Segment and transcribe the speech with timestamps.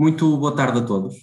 [0.00, 1.14] Muito boa tarde a todos.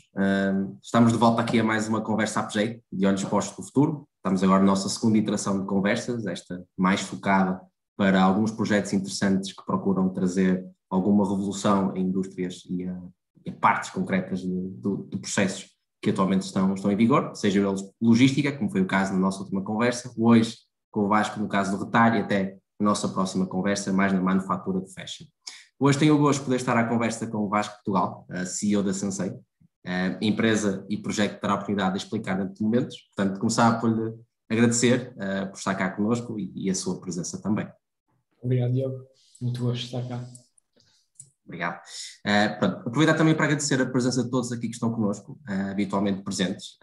[0.84, 4.08] estamos de volta aqui a mais uma conversa APJ de olhos postos no futuro.
[4.18, 7.60] Estamos agora na nossa segunda iteração de conversas, esta mais focada
[7.98, 13.02] para alguns projetos interessantes que procuram trazer alguma revolução em indústrias e a,
[13.44, 17.60] e a partes concretas de, de, de, processos que atualmente estão, estão em vigor, seja
[17.60, 20.56] eles logística, como foi o caso na nossa última conversa, hoje
[20.92, 24.22] com o Vasco no caso do retalho e até a nossa próxima conversa mais na
[24.22, 25.26] manufatura de fashion.
[25.80, 28.94] Hoje tenho o gosto de poder estar à conversa com o Vasco Portugal, CEO da
[28.94, 29.32] Sensei,
[30.22, 32.98] empresa e projeto que terá a oportunidade de explicar dentro de momentos.
[33.16, 34.14] Portanto, começar por lhe
[34.50, 37.68] agradecer uh, por estar cá conosco e, e, a sua presença também.
[38.42, 39.06] Obrigado, Diogo.
[39.42, 40.26] Muito gosto de estar cá.
[41.46, 41.82] Obrigado.
[42.26, 45.72] Uh, pronto, aproveitar também para agradecer a presença de todos aqui que estão connosco, uh,
[45.72, 46.78] habitualmente presentes.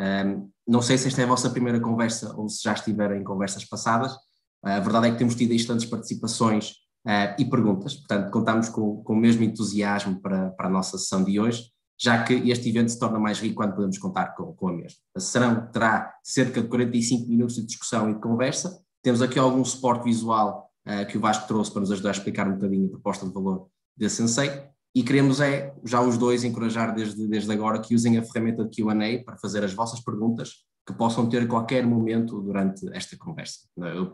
[0.66, 3.64] não sei se esta é a vossa primeira conversa ou se já estiveram em conversas
[3.64, 4.14] passadas.
[4.62, 7.94] a verdade é que temos tido instantes participações uh, e perguntas.
[7.94, 12.22] Portanto, contamos com, com o mesmo entusiasmo para, para a nossa sessão de hoje, já
[12.24, 14.98] que este evento se torna mais rico quando podemos contar com, com a mesma.
[15.14, 18.80] A sessão terá cerca de 45 minutos de discussão e de conversa.
[19.02, 22.48] Temos aqui algum suporte visual uh, que o Vasco trouxe para nos ajudar a explicar
[22.48, 24.50] um bocadinho a proposta de valor da Sensei.
[24.96, 28.70] E queremos é, já os dois, encorajar desde, desde agora que usem a ferramenta de
[28.70, 33.60] Q&A para fazer as vossas perguntas que possam ter qualquer momento durante esta conversa.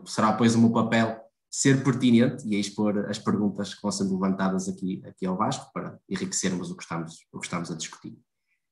[0.05, 1.19] Será, pois, o meu papel
[1.51, 5.99] ser pertinente e expor as perguntas que vão sendo levantadas aqui, aqui ao Vasco para
[6.09, 8.17] enriquecermos o que estamos, o que estamos a discutir.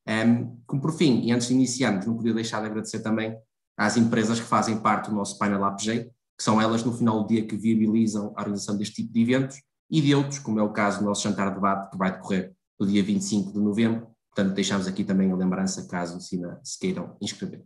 [0.08, 3.36] Um, como por fim, e antes de iniciarmos, não podia deixar de agradecer também
[3.76, 7.28] às empresas que fazem parte do nosso painel APG, que são elas no final do
[7.28, 10.72] dia que viabilizam a organização deste tipo de eventos e de outros, como é o
[10.72, 14.08] caso do nosso jantar de debate que vai decorrer no dia 25 de novembro.
[14.34, 17.62] Portanto, deixamos aqui também a lembrança caso se, se queiram inscrever.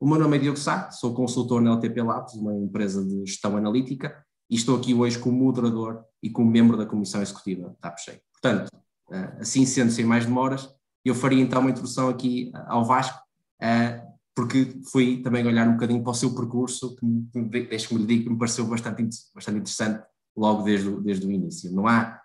[0.00, 3.56] O meu nome é Diogo Sá, sou consultor na LTP Labs, uma empresa de gestão
[3.56, 8.20] analítica, e estou aqui hoje como moderador e como membro da Comissão Executiva da APSEI.
[8.32, 8.70] Portanto,
[9.10, 10.68] eh, assim sendo, sem mais demoras,
[11.04, 13.18] eu faria então uma introdução aqui eh, ao Vasco,
[13.60, 14.02] eh,
[14.34, 18.30] porque fui também olhar um bocadinho para o seu percurso, que deixe-me lhe dizer que
[18.30, 20.04] me pareceu bastante, bastante interessante
[20.36, 21.72] logo desde, o, desde o início.
[21.72, 22.20] Não há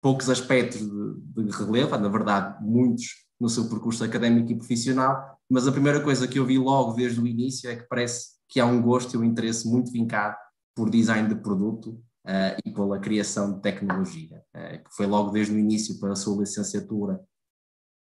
[0.00, 5.66] poucos aspectos de, de relevo, na verdade, muitos no seu percurso académico e profissional, mas
[5.66, 8.66] a primeira coisa que eu vi logo desde o início é que parece que há
[8.66, 10.36] um gosto e um interesse muito vincado
[10.74, 15.54] por design de produto uh, e pela criação de tecnologia, uh, que foi logo desde
[15.54, 17.20] o início para a sua licenciatura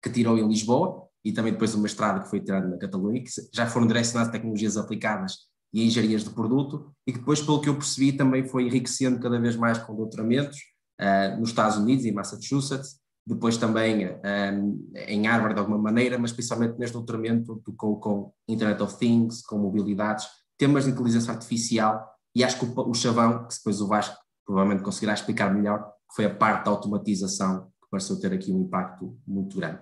[0.02, 3.30] que tirou em Lisboa e também depois o mestrado que foi tirado na Catalunha, que
[3.52, 5.36] já foram direcionados a tecnologias aplicadas
[5.72, 9.40] e engenharias de produto, e que depois, pelo que eu percebi, também foi enriquecendo cada
[9.40, 10.58] vez mais com doutoramentos
[11.00, 16.32] uh, nos Estados Unidos e Massachusetts, depois também um, em Harvard de alguma maneira, mas
[16.32, 20.26] principalmente neste doutoramento tocou com Internet of Things, com mobilidades,
[20.58, 24.16] temas de inteligência artificial e acho que o, o chavão, que depois o Vasco
[24.47, 29.16] provavelmente conseguirá explicar melhor, foi a parte da automatização que pareceu ter aqui um impacto
[29.26, 29.81] muito grande.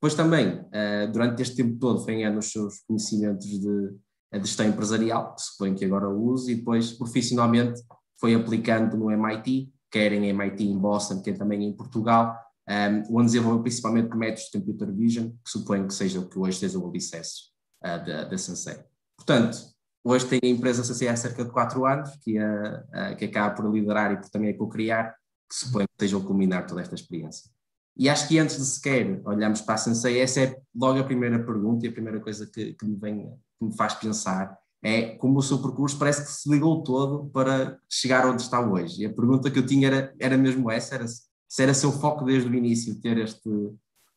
[0.00, 3.96] Depois também, uh, durante este tempo todo, foi ganhando os seus conhecimentos de,
[4.40, 7.82] gestão empresarial, que suponho que agora uso, e depois profissionalmente
[8.20, 12.36] foi aplicando no MIT, quer em MIT em Boston, quer também em Portugal,
[12.68, 16.38] um, eh, onde desenvolveu principalmente métodos de computer vision, que suponho que seja o que
[16.38, 17.44] hoje seja o alicerce
[17.82, 18.76] uh, da, da Sensei.
[19.16, 19.58] Portanto,
[20.10, 23.70] Hoje tem a empresa associada há cerca de quatro anos, que, é, que acaba por
[23.70, 25.14] liderar e por também co-criar,
[25.46, 27.50] que suponho que seja o culminar toda esta experiência.
[27.94, 31.38] E acho que antes de sequer olharmos para a Sensei, essa é logo a primeira
[31.44, 33.18] pergunta e a primeira coisa que, que, me, vem,
[33.58, 37.78] que me faz pensar é como o seu percurso parece que se ligou todo para
[37.86, 39.02] chegar onde está hoje.
[39.02, 42.24] E a pergunta que eu tinha era, era mesmo essa, era se era seu foco
[42.24, 43.50] desde o início ter este,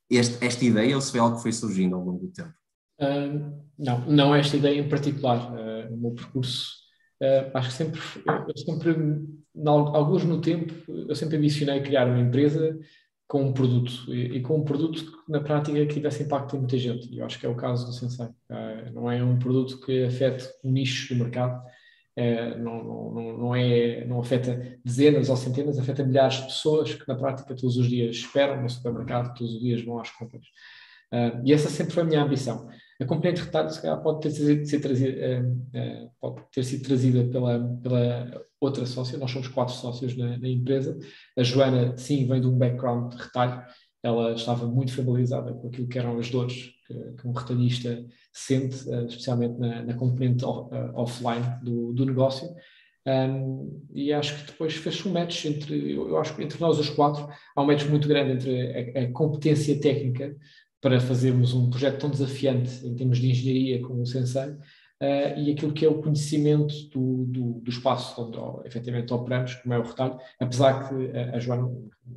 [0.09, 2.60] este, esta ideia ou se foi algo que foi surgindo ao longo do tempo.
[3.01, 5.51] Uh, não, não esta ideia em particular.
[5.51, 6.75] Uh, o meu percurso,
[7.22, 8.00] uh, acho que sempre,
[8.47, 8.95] eu sempre,
[9.66, 12.79] alguns no tempo, eu sempre ambicionei criar uma empresa
[13.28, 16.59] com um produto e, e, com um produto que na prática que tivesse impacto em
[16.59, 17.12] muita gente.
[17.12, 18.28] E eu acho que é o caso do Sensei.
[18.94, 21.63] não é um produto que afete um nicho do mercado,
[22.59, 27.16] não, não, não, é, não afeta dezenas ou centenas, afeta milhares de pessoas que na
[27.16, 30.44] prática todos os dias esperam no supermercado, todos os dias vão às compras.
[31.45, 32.69] E essa sempre foi a minha ambição.
[33.01, 36.83] A componente de retalho, se calhar, pode ter, sido, trazida, uh, uh, pode ter sido
[36.83, 41.00] trazida pela, pela outra sócia, nós somos quatro sócios na, na, empresa.
[41.36, 43.63] A Joana, sim, vem de um background de retalho,
[44.03, 48.75] ela estava muito familiarizada com aquilo que eram as dores que, um retalhista sente,
[49.07, 52.48] especialmente na, na componente off, offline do, do negócio.
[53.07, 56.89] Um, e acho que depois fez-se um match entre, eu acho que entre nós os
[56.89, 60.36] quatro, há um match muito grande entre a, a competência técnica
[60.81, 65.51] para fazermos um projeto tão desafiante em termos de engenharia como o Sensei uh, e
[65.51, 69.83] aquilo que é o conhecimento do, do, do espaço onde efetivamente operamos, como é o
[69.83, 71.72] retalho, apesar que a, Joana,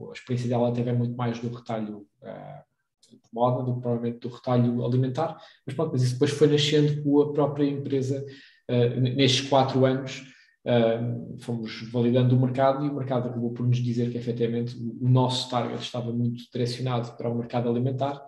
[0.08, 2.64] a experiência dela teve muito mais do retalho uh,
[3.32, 5.37] moda do que provavelmente do retalho alimentar,
[5.67, 8.25] mas pronto, mas isso depois foi nascendo com a própria empresa
[8.70, 10.32] uh, nestes quatro anos.
[11.40, 15.50] Fomos validando o mercado e o mercado acabou por nos dizer que efetivamente o nosso
[15.50, 18.19] target estava muito direcionado para o mercado alimentar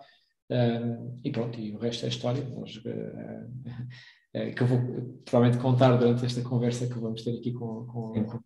[0.51, 2.45] uh, e pronto, e o resto é história.
[2.51, 2.79] Nós,
[4.55, 4.79] que eu vou
[5.25, 8.41] provavelmente contar durante esta conversa que vamos ter aqui com, com, com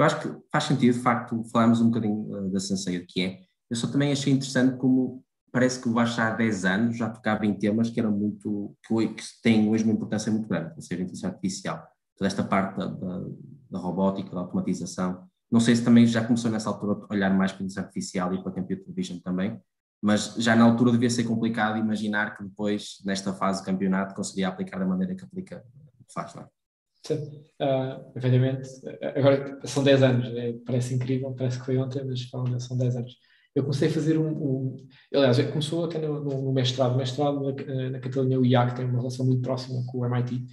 [0.00, 3.20] eu acho que faz sentido, de facto, falarmos um bocadinho eh, da Sensei, o que
[3.20, 3.40] é.
[3.68, 5.22] Eu só também achei interessante como
[5.52, 9.08] parece que o Baixo há 10 anos já tocava em temas que eram muito, que,
[9.08, 11.86] que têm hoje uma importância muito grande, ou seja, a inteligência artificial.
[12.16, 13.24] Toda esta parte da, da,
[13.72, 15.28] da, robótica, da automatização.
[15.52, 18.32] Não sei se também já começou nessa altura a olhar mais para a inteligência artificial
[18.32, 19.60] e para a computer vision também,
[20.00, 24.48] mas já na altura devia ser complicado imaginar que depois, nesta fase do campeonato, conseguiria
[24.48, 25.62] aplicar da maneira que aplica,
[26.12, 26.46] faz, não é?
[27.10, 28.68] Uh, efetivamente,
[29.16, 30.54] agora são 10 anos, né?
[30.66, 32.28] parece incrível, parece que foi ontem, mas
[32.60, 33.16] são 10 anos.
[33.54, 34.28] Eu comecei a fazer um.
[34.28, 36.94] um aliás, começou até no, no, mestrado.
[36.94, 40.34] O mestrado na, na Catalunha, o IAC tem uma relação muito próxima com o MIT.
[40.34, 40.44] Uh,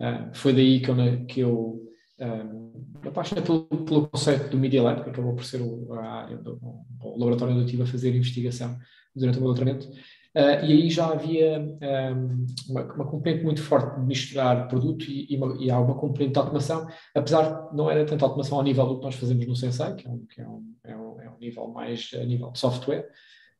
[0.00, 1.82] ah, foi daí que eu, que eu
[2.20, 2.72] um,
[3.04, 6.28] apaixonei pelo, pelo, conceito do Media Lab, que acabou por ser o, a,
[6.62, 8.78] o, o laboratório onde eu estive a fazer investigação
[9.14, 9.88] durante o meu doutoramento.
[10.36, 15.32] Uh, e aí já havia um, uma, uma, componente muito forte de misturar produto e,
[15.32, 18.64] e, uma, e, há uma componente de automação, apesar de não era tanto automação ao
[18.64, 21.20] nível do que nós fazemos no Sensei, que é um, que é um, é um,
[21.20, 23.08] é um nível mais a nível de software,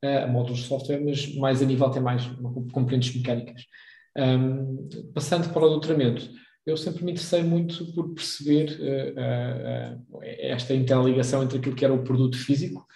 [0.05, 3.67] uh, módulos de software, mas mais a nível tem mais uma, componentes mecânicas.
[5.12, 6.31] Passando para o doutoramento,
[6.66, 12.02] eu sempre me interessei muito por perceber uh, esta interligação entre aquilo que era o
[12.02, 12.87] produto físico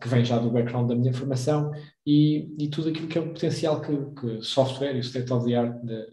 [0.00, 1.70] que vem já do background da minha formação,
[2.04, 5.46] e, e tudo aquilo que é o potencial que, que software e o state of
[5.46, 6.06] the art de,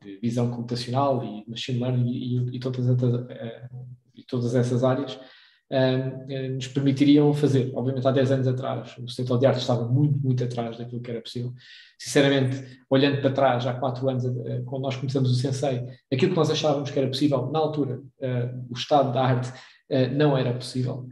[0.00, 3.26] de visão computacional e machine learning e, e todas, essas,
[4.14, 5.18] e todas essas áreas
[6.54, 7.70] nos permitiriam fazer.
[7.74, 11.00] Obviamente, há 10 anos atrás, o state of the art estava muito, muito atrás daquilo
[11.00, 11.52] que era possível.
[11.98, 16.36] Sinceramente, olhando para trás, há 4 anos, eh, quando nós começamos o Sensei, aquilo que
[16.36, 19.52] nós achávamos que era possível, na altura, eh, o estado da arte
[19.88, 21.06] eh, não era possível.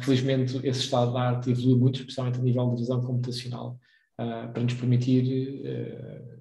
[0.00, 3.78] Felizmente, esse estado da arte evoluiu muito, especialmente a nível de visão computacional,
[4.20, 5.62] uh, para nos permitir,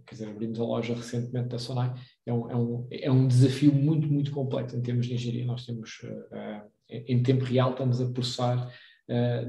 [0.04, 1.94] quer dizer, abrimos a loja recentemente da Sonai,
[2.26, 5.46] é um, é um, é um desafio muito, muito complexo em termos de engenharia.
[5.46, 6.02] Nós temos,
[6.90, 8.72] em tempo real, estamos a processar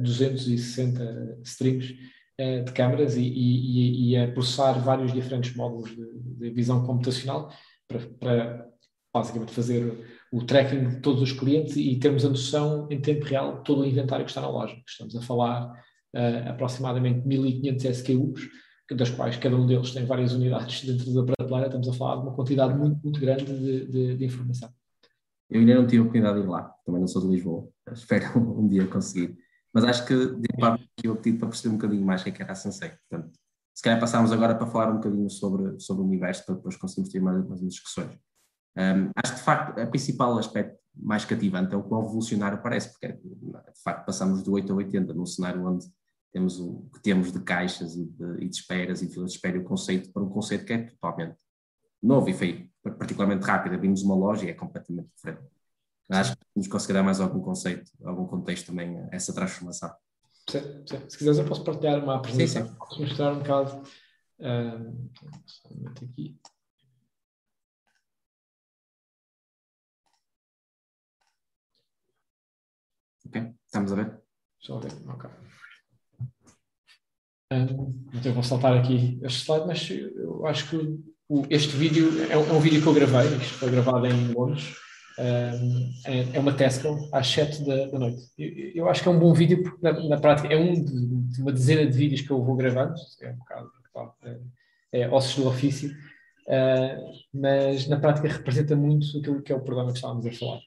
[0.00, 1.94] 260 strings
[2.38, 6.04] de câmaras e, e, e, a processar vários diferentes módulos de,
[6.38, 7.52] de visão computacional
[7.86, 8.68] para, para
[9.14, 13.58] basicamente fazer o tracking de todos os clientes e termos a noção em tempo real
[13.58, 14.76] de todo o inventário que está na loja.
[14.84, 18.48] Estamos a falar uh, aproximadamente 1500 SKUs,
[18.90, 21.66] das quais cada um deles tem várias unidades dentro da prateleira.
[21.66, 24.68] Estamos a falar de uma quantidade muito, muito grande de, de, de informação.
[25.50, 28.38] Eu ainda não tive a oportunidade de ir lá, também não sou de Lisboa, espero
[28.58, 29.36] um dia conseguir.
[29.72, 32.30] Mas acho que de parte que eu tive para perceber um bocadinho mais o que,
[32.30, 32.92] é que era a Sensei.
[33.08, 33.32] Portanto,
[33.74, 37.12] se calhar passarmos agora para falar um bocadinho sobre, sobre o universo, para depois conseguirmos
[37.12, 38.16] ter mais, mais discussões.
[38.76, 42.90] Um, acho que, de facto, o principal aspecto mais cativante é o quão revolucionário parece,
[42.92, 45.86] porque, de facto, passamos do 8 a 80 num cenário onde
[46.32, 49.60] temos o que temos de caixas e de, e de esperas e de espera e
[49.60, 51.36] o conceito para um conceito que é totalmente
[52.02, 53.74] novo e feio, particularmente rápido.
[53.74, 55.42] Abrimos uma loja e é completamente diferente.
[56.10, 59.94] Acho que nos conseguir dar mais algum conceito, algum contexto também a essa transformação.
[60.48, 61.08] Sim, sim.
[61.08, 62.62] Se quiseres, eu posso partilhar uma apresentação.
[62.62, 62.78] Sim, sim.
[62.78, 63.82] Posso mostrar um bocado.
[64.38, 65.10] Um,
[66.02, 66.38] aqui.
[73.26, 74.20] Ok, estamos a ver?
[74.60, 75.30] Só ver, ok.
[77.52, 81.13] Um, então eu vou saltar aqui este slide, mas eu acho que
[81.48, 84.74] este vídeo é um, é um, vídeo que eu gravei, isto foi gravado em Londres,
[85.18, 85.52] é,
[86.34, 88.22] é, uma Tesco às 7 da, da noite.
[88.36, 91.06] Eu, eu, acho que é um bom vídeo porque na, na prática é um de,
[91.28, 93.70] de, uma dezena de vídeos que eu vou gravando, é um bocado,
[94.92, 95.94] é, é ossos do ofício,
[97.32, 100.60] mas na prática representa muito aquilo que é o problema que estávamos a falar.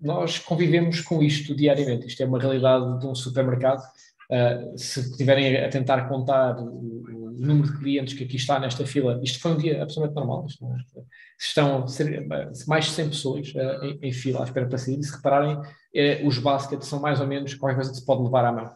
[0.00, 2.06] Nós convivemos com isto diariamente.
[2.06, 3.82] Isto é uma realidade de um supermercado.
[4.30, 8.86] Uh, se estiverem a tentar contar o, o, número de clientes que aqui está nesta
[8.86, 10.46] fila, isto foi um dia absolutamente normal.
[10.62, 11.02] É,
[11.38, 11.84] estão
[12.66, 14.98] mais de 100 pessoas uh, em, em, fila à espera para sair.
[14.98, 18.22] E se repararem, uh, os baskets são mais ou menos qualquer coisa que se pode
[18.22, 18.70] levar à mão.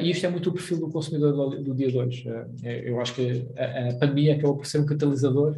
[0.00, 2.24] e isto é muito o perfil do consumidor do, do dia de hoje.
[2.62, 5.56] eu acho que a, a pandemia acabou por ser um catalisador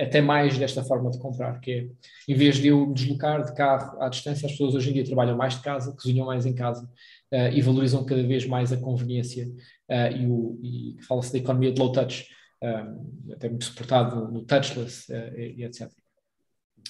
[0.00, 1.86] até mais desta forma de comprar, que é,
[2.26, 5.36] em vez de eu deslocar de carro à distância, as pessoas hoje em dia trabalham
[5.36, 6.88] mais de casa, cozinham mais em casa
[7.34, 9.48] uh, e valorizam cada vez mais a conveniência
[9.90, 12.28] uh, e, o, e fala-se da economia de low touch,
[12.62, 15.90] um, até muito suportado no, no touchless e, e, etc.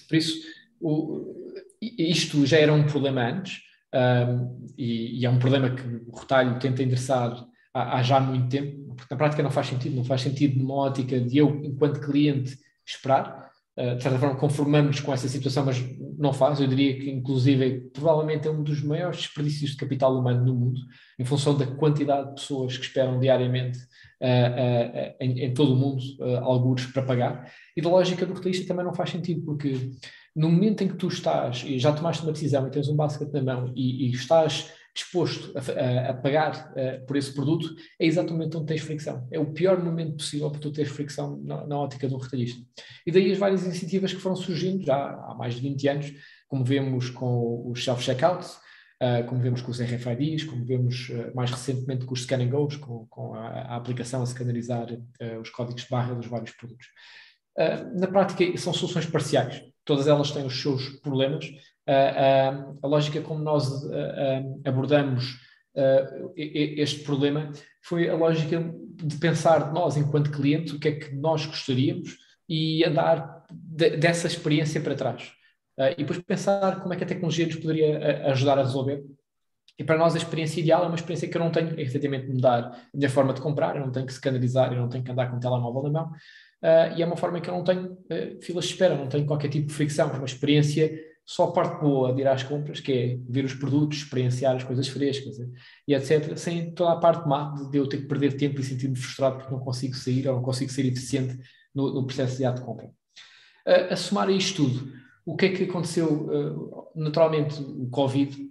[0.06, 0.46] Por isso,
[0.80, 3.60] o, isto já era um problema antes,
[3.94, 8.48] um, e, e, é um problema que o retalho tenta endereçar há, há, já muito
[8.48, 12.00] tempo, porque na prática não faz sentido, não faz sentido numa ótica de eu, enquanto
[12.00, 13.43] cliente, esperar.
[13.76, 15.82] Uh, de certa forma, conformamos com essa situação, mas
[16.16, 16.60] não faz.
[16.60, 20.80] Eu diria que, inclusive, provavelmente é um dos maiores desperdícios de capital humano no mundo,
[21.18, 25.76] em função da quantidade de pessoas que esperam diariamente uh, uh, em, em, todo o
[25.76, 27.52] mundo uh, alguns para pagar.
[27.76, 29.90] E da lógica do retalhista também não faz sentido, porque
[30.34, 33.30] no momento em que tu estás e já tomaste uma decisão e tens um basket
[33.32, 38.06] na mão e, e estás disposto a, a, a pagar uh, por esse produto, é
[38.06, 39.26] exatamente onde tens fricção.
[39.30, 42.62] É o pior momento possível para tu teres fricção na, na ótica de um retalhista.
[43.04, 46.12] E daí as várias iniciativas que foram surgindo já há mais de 20 anos,
[46.46, 48.54] como vemos com os self-checkouts,
[49.02, 52.76] uh, como vemos com os RFIDs, como vemos uh, mais recentemente com os scan goes,
[52.76, 54.86] com, com a, a, aplicação a scannerizar
[55.40, 56.86] os códigos de barra dos vários produtos.
[57.96, 61.46] na prática, são soluções parciais todas elas têm os seus problemas.
[61.86, 65.38] A lógica como nós uh, abordamos
[66.36, 67.50] este problema
[67.82, 72.16] foi a lógica de pensar de nós, enquanto clientes, o que é que nós gostaríamos
[72.48, 75.32] e andar de, dessa experiência para trás.
[75.76, 79.02] e depois pensar como é que a tecnologia nos poderia ajudar a resolver.
[79.76, 82.60] E para nós a experiência ideal é uma experiência que eu não tenho efetivamente mudar
[82.66, 85.28] a minha forma de comprar, eu não tenho que scannerizar, eu não tenho que andar
[85.28, 86.12] com o telemóvel na mão,
[86.96, 87.98] e é uma forma que eu não tenho
[88.40, 91.80] filas de espera, não tenho qualquer tipo de fricção, é uma experiência só a parte
[91.80, 95.36] boa de ir às compras, que é ver os produtos, experienciar as coisas frescas
[95.88, 98.96] e etc., sem toda a parte má de eu ter que perder tempo e sentir-me
[98.96, 101.38] frustrado porque não consigo sair ou não consigo ser eficiente
[101.74, 102.86] no, no processo de ato de compra.
[103.66, 104.92] Uh, a somar a isto tudo,
[105.24, 106.08] o que é que aconteceu?
[106.08, 108.50] Uh, naturalmente, o Covid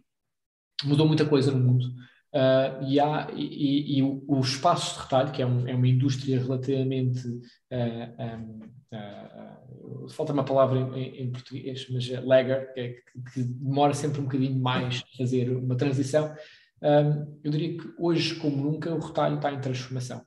[0.84, 1.86] mudou muita coisa no mundo.
[2.34, 6.40] Uh, e, há, e, e o, espaço de retalho, que é, um, é uma indústria
[6.40, 7.28] relativamente.
[7.28, 13.34] Uh, um, uh, falta uma palavra em, em português, mas é lagger, que, é, que,
[13.34, 16.34] que, demora sempre um bocadinho mais a fazer uma transição.
[16.82, 20.25] Um, eu diria que hoje, como nunca, o retalho está em transformação.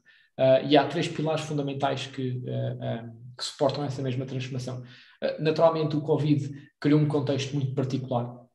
[0.69, 2.41] e há três pilares fundamentais que,
[3.37, 4.83] que suportam essa mesma transformação.
[5.39, 8.47] naturalmente, o Covid criou um contexto muito particular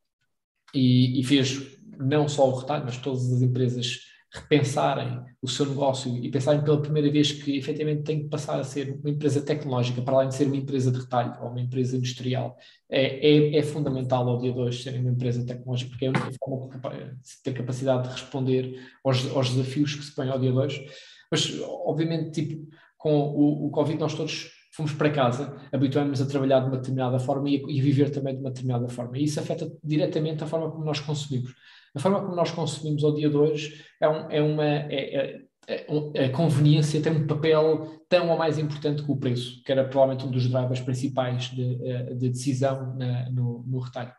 [0.73, 6.15] e, e fez não só o retalho, mas todas as empresas repensarem o seu negócio
[6.17, 10.01] e pensarem pela primeira vez que efetivamente tem que passar a ser uma empresa tecnológica,
[10.01, 12.57] para além de ser uma empresa de retalho ou uma empresa industrial,
[12.89, 16.11] é, é, é fundamental ao dia de hoje ser uma empresa tecnológica, porque é a
[16.11, 20.51] única forma de ter capacidade de responder aos, aos desafios que se põem ao dia
[20.51, 20.85] de hoje.
[21.29, 22.67] Mas, obviamente, tipo,
[22.97, 27.19] com o, o Covid, nós todos fomos para casa, habituamos a trabalhar de uma determinada
[27.19, 29.17] forma e, e viver também de uma determinada forma.
[29.17, 31.53] E isso afeta diretamente a forma como nós consumimos.
[31.93, 34.65] A forma como nós consumimos ao dia de hoje é, um, é uma.
[34.65, 35.85] É, é,
[36.15, 39.87] é, a conveniência tem um papel tão ou mais importante que o preço, que era
[39.87, 44.11] provavelmente um dos drivers principais de, eh, de decisão na, no, no retalho.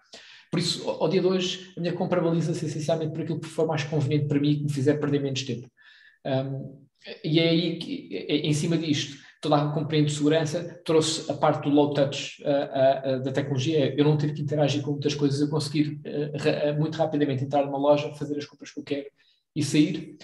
[0.50, 3.66] Por isso, ao dia de hoje, a minha compra baliza-se essencialmente por aquilo que for
[3.66, 5.68] mais conveniente para mim e que me fizer perder menos tempo.
[6.25, 6.82] Um,
[7.25, 11.35] e é aí que, é, em cima disto, toda a componente de segurança trouxe a
[11.35, 15.17] parte do low touch uh, uh, da tecnologia, eu não ter que interagir com muitas
[15.17, 19.07] coisas, eu conseguir uh, muito rapidamente entrar numa loja, fazer as compras que eu quero
[19.55, 20.17] e sair.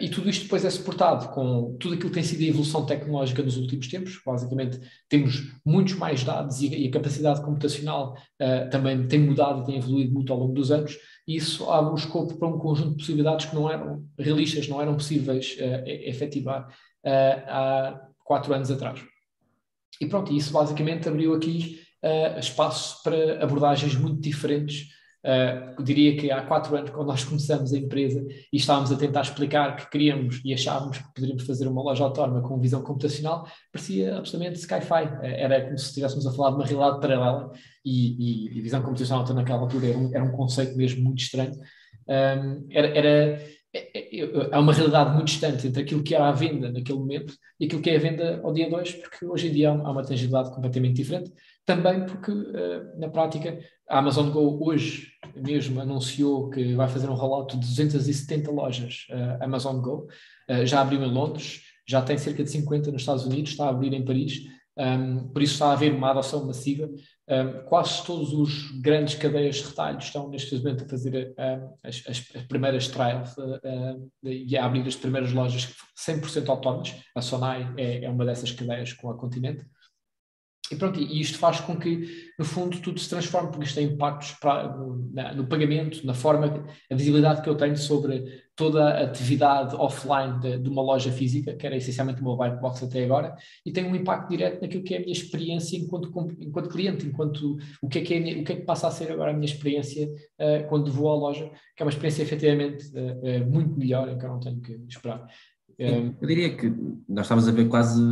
[0.00, 3.42] e tudo isto depois é suportado com tudo aquilo que tem sido a evolução tecnológica
[3.42, 4.20] nos últimos tempos.
[4.26, 8.14] Basicamente, temos muitos mais dados e, e a capacidade computacional
[8.70, 10.98] também tem mudado e tem evoluído muito ao longo dos anos.
[11.26, 14.82] E isso abre o escopo para um conjunto de possibilidades que não eram realistas, não
[14.82, 16.68] eram possíveis efetivar
[17.02, 19.00] há quatro anos atrás.
[19.98, 24.96] E pronto, isso basicamente abriu aqui uh, espaço para abordagens muito diferentes.
[25.24, 29.22] Uh, diria que há quatro anos, quando nós começamos a empresa e estávamos a tentar
[29.22, 34.16] explicar que queríamos e achávamos que poderíamos fazer uma loja autónoma com visão computacional, parecia
[34.16, 35.04] absolutamente sci-fi.
[35.04, 37.50] Uh, era como se estivéssemos a falar de uma realidade paralela
[37.84, 41.58] e, e, e visão computacional, naquela altura, era um, era um conceito mesmo muito estranho.
[42.06, 43.57] Um, era, era é,
[44.50, 47.82] há uma realidade muito distante entre aquilo que era a venda naquele momento e aquilo
[47.82, 50.96] que é a venda ao dia 2, porque hoje em dia há uma tangibilidade completamente
[50.96, 51.32] diferente.
[51.66, 53.58] Também porque, uh, na prática,
[53.88, 59.44] a Amazon Go hoje mesmo anunciou que vai fazer um rollout de 270 lojas uh,
[59.44, 60.08] Amazon Go.
[60.50, 63.70] Uh, já abriu em Londres, já tem cerca de 50 nos Estados Unidos, está a
[63.70, 64.44] abrir em Paris.
[64.78, 66.88] Um, por isso está a haver uma adoção massiva.
[67.30, 72.02] Um, quase todos os grandes cadeias de retalho estão neste momento a fazer um, as,
[72.08, 76.94] as, primeiras trials uh, e a abrir as primeiras lojas 100% autónomas.
[77.14, 79.62] A Sonai é, é, uma dessas cadeias com a Continente.
[80.70, 83.86] E pronto, e isto faz com que, no fundo, tudo se transforme, porque isto tem
[83.86, 89.04] impactos no, na, no, pagamento, na forma, a visibilidade que eu tenho sobre toda a
[89.04, 93.34] atividade offline de, de, uma loja física, que era essencialmente uma white box até agora,
[93.64, 97.56] e tem um impacto direto naquilo que é a minha experiência enquanto, enquanto cliente, enquanto
[97.80, 99.46] o que, é que é, o que é que passa a ser agora a minha
[99.46, 104.08] experiência uh, quando vou à loja, que é uma experiência efetivamente uh, uh, muito melhor,
[104.10, 105.26] em que eu não tenho que esperar.
[105.78, 106.68] Eu diria que
[107.08, 108.02] nós estamos a ver quase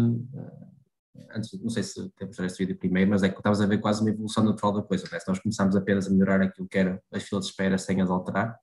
[1.35, 4.01] antes, não sei se temos este vídeo primeiro, mas é que estavas a ver quase
[4.01, 5.05] uma evolução natural da coisa.
[5.11, 5.19] Né?
[5.27, 8.59] Nós começámos apenas a melhorar aquilo que era as filas de espera sem as alterar.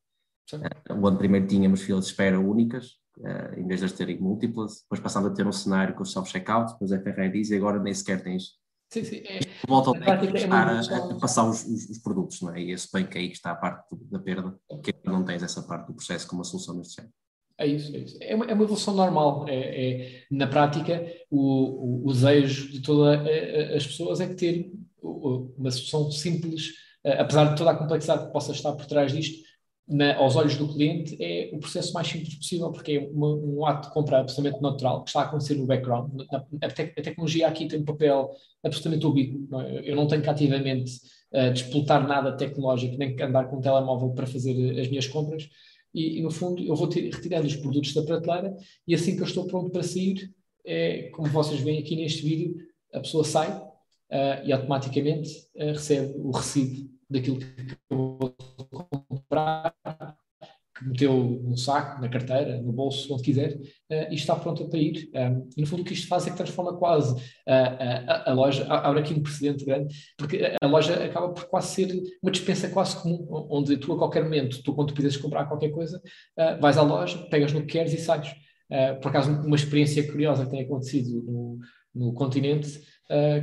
[0.54, 4.20] Uh, o ano primeiro tínhamos filas de espera únicas, uh, em vez de as terem
[4.20, 4.82] múltiplas.
[4.82, 7.94] Depois passámos a ter um cenário com o self-checkout, com os FRIDs, e agora nem
[7.94, 8.62] sequer tens.
[8.92, 9.24] Sim, sim.
[9.26, 12.62] É, volta ao técnico é estar a, a, passar os, os, os, produtos, não é?
[12.62, 15.88] E esse bem que aí está a parte da perda, que não tens essa parte
[15.88, 17.14] do processo como uma solução deste género.
[17.58, 18.18] É isso, é isso.
[18.20, 19.46] É uma, é uma evolução normal.
[19.48, 23.20] É, é na prática, o, o, o desejo de todas
[23.76, 26.72] as pessoas é que ter uma solução simples,
[27.04, 29.44] apesar de toda a complexidade que possa estar por trás disto,
[29.88, 33.66] na, aos olhos do cliente, é o processo mais simples possível, porque é uma, um
[33.66, 36.22] ato de compra absolutamente natural, que está a acontecer no background.
[36.32, 38.32] A, a tecnologia aqui tem um papel
[38.64, 39.46] absolutamente ubíquo.
[39.50, 39.82] Não é?
[39.84, 40.94] Eu não tenho que ativamente
[41.34, 45.50] uh, disputar nada tecnológico, nem que andar com um telemóvel para fazer as minhas compras
[45.94, 48.56] e, e, no fundo eu vou ter, retirando os produtos da prateleira
[48.88, 50.32] e assim que eu estou pronto para sair,
[50.66, 52.56] é, como vocês veem aqui neste vídeo,
[52.94, 57.46] a pessoa sai uh, e automaticamente uh, recebe o recibo daquilo que
[57.90, 58.36] eu vou
[59.10, 59.73] comprar
[60.86, 65.10] meteu no saco, na carteira, no bolso, onde quiser, uh, e está pronta para ir.
[65.14, 67.16] Um, e no fundo o que isto faz é que transforma quase
[67.48, 71.68] a, a, loja, abre aqui um precedente grande, porque a, a, loja acaba por quase
[71.68, 75.46] ser uma dispensa quase comum, onde tu a qualquer momento, tu quando tu precisas comprar
[75.46, 76.02] qualquer coisa,
[76.38, 78.36] uh, vais à loja, pegas no que queres e sais.
[78.72, 81.60] Uh, por acaso uma experiência curiosa que tem acontecido no,
[81.94, 82.82] no continente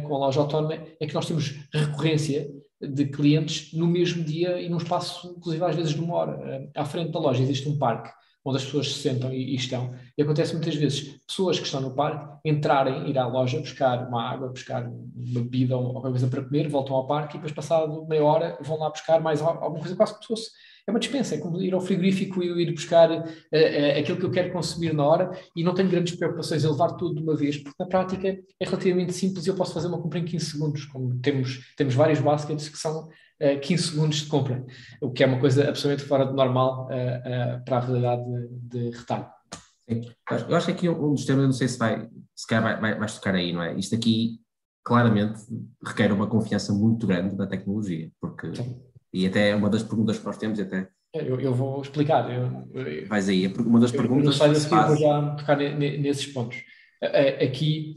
[0.03, 4.69] com a loja autónoma é que nós temos recorrência de clientes no mesmo dia e
[4.69, 6.71] num espaço, inclusive às vezes de uma hora.
[6.75, 8.11] À frente da loja existe um parque
[8.45, 9.95] onde as pessoas se sentam e, e, estão.
[10.17, 14.23] E acontece muitas vezes pessoas que estão no parque entrarem, ir à loja, buscar uma
[14.23, 18.07] água, buscar uma bebida ou alguma coisa para comer, voltam ao parque e depois, passado
[18.07, 20.51] meia hora, vão lá buscar mais alguma coisa, quase que fosse
[20.91, 24.25] é uma dispensa, é como ir ao frigorífico e ir buscar uh, uh, aquilo que
[24.25, 27.37] eu quero consumir na hora e não tenho grandes preocupações em levar tudo de uma
[27.37, 30.45] vez, porque na prática é relativamente simples e eu posso fazer uma compra em 15
[30.45, 34.65] segundos, como temos, temos vários baskets que são uh, eh, 15 segundos de compra,
[35.01, 36.89] o que é uma coisa absolutamente fora de normal
[37.65, 39.27] para a realidade de, de retalho.
[39.89, 40.03] Sim.
[40.49, 42.99] Eu acho que aqui um dos temas, não sei se vai, se calhar vai, vai,
[42.99, 43.77] vais tocar aí, não é?
[43.77, 44.41] Isto aqui
[44.85, 45.41] claramente
[45.85, 50.25] requer uma confiança muito grande na tecnologia, porque Sim e até uma das perguntas que
[50.25, 50.89] nós temos, até.
[51.13, 52.31] Eu, eu vou explicar.
[52.33, 54.39] Eu, Vais aí, uma das perguntas.
[54.39, 56.59] Eu, eu não vou já tocar nesses pontos.
[57.43, 57.97] Aqui,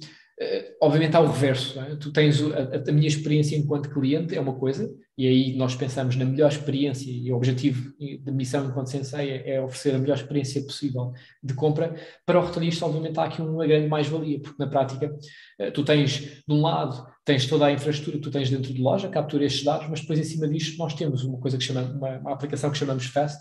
[0.82, 1.80] obviamente, há o reverso.
[1.80, 1.96] É?
[1.96, 6.16] Tu tens a, a, minha experiência enquanto cliente, é uma coisa, e aí nós pensamos
[6.16, 10.18] na melhor experiência, e o objetivo da missão enquanto sensei é, é oferecer a melhor
[10.18, 11.96] experiência possível de compra.
[12.26, 15.16] Para o retalhista, obviamente, há aqui uma grande mais-valia, porque na prática
[15.76, 19.08] tu tens, de um lado, tens toda a infraestrutura que tu tens dentro de loja,
[19.08, 22.18] captura estes dados, mas depois em cima disto nós temos uma coisa que chama, uma,
[22.18, 23.40] uma aplicação que chamamos Fast,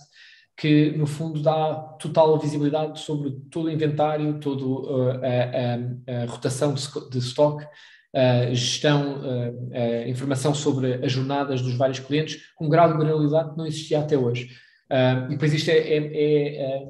[0.56, 6.26] que no fundo dá total visibilidade sobre todo o inventário, toda uh, a, a, a,
[6.26, 12.68] rotação de, stock, uh, gestão, uh, informação sobre as jornadas dos vários clientes, com um
[12.68, 14.50] grau de granularidade que não existia até hoje.
[14.92, 16.86] Uh, e depois isto é, é, é, é,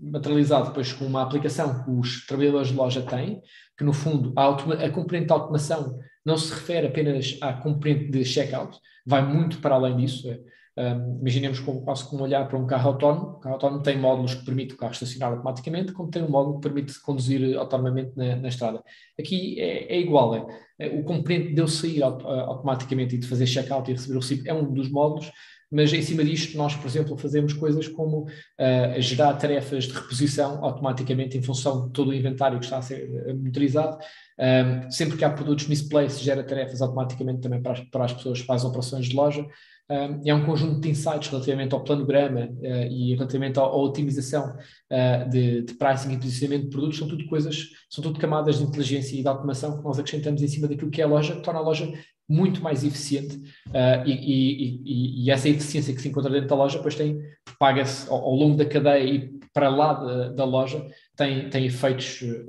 [0.00, 3.42] materializado depois com uma aplicação que os trabalhadores de loja têm,
[3.76, 8.24] que no fundo a, a componente de automação não se refere apenas à componente de
[8.24, 10.28] checkout, vai muito para além disso.
[10.76, 13.36] Um, imaginemos como, quase como olhar para um carro autónomo.
[13.36, 16.56] O carro autónomo tem módulos que permitem o carro estacionar automaticamente, como tem um módulo
[16.56, 18.82] que permite conduzir autonomamente na, na estrada.
[19.18, 20.34] Aqui é, é igual.
[20.34, 20.44] É,
[20.80, 24.20] é, o componente de eu sair auto, automaticamente e de fazer checkout e receber o
[24.20, 25.30] recibo é um dos módulos,
[25.70, 30.64] mas em cima disto nós, por exemplo, fazemos coisas como uh, gerar tarefas de reposição
[30.64, 33.98] automaticamente em função de todo o inventário que está a ser monitorizado.
[34.38, 38.40] Um, sempre que há produtos misplaced, gera tarefas automaticamente também para as, para as pessoas
[38.40, 39.46] que fazem operações de loja.
[39.88, 44.56] Um, há um conjunto de insights relativamente ao planograma uh, e relativamente à, otimização
[44.90, 48.64] uh, de, de, pricing e posicionamento de produtos, são tudo coisas, são tudo camadas de
[48.64, 51.42] inteligência e de automação que nós acrescentamos em cima daquilo que é a loja, que
[51.42, 51.92] torna a loja
[52.26, 53.36] muito mais eficiente
[53.68, 57.20] uh, e, e, e, e, essa eficiência que se encontra dentro da loja depois tem,
[57.58, 62.18] paga-se ao, ao, longo da cadeia e para lá da, da loja, tem, tem efeitos
[62.18, 62.46] que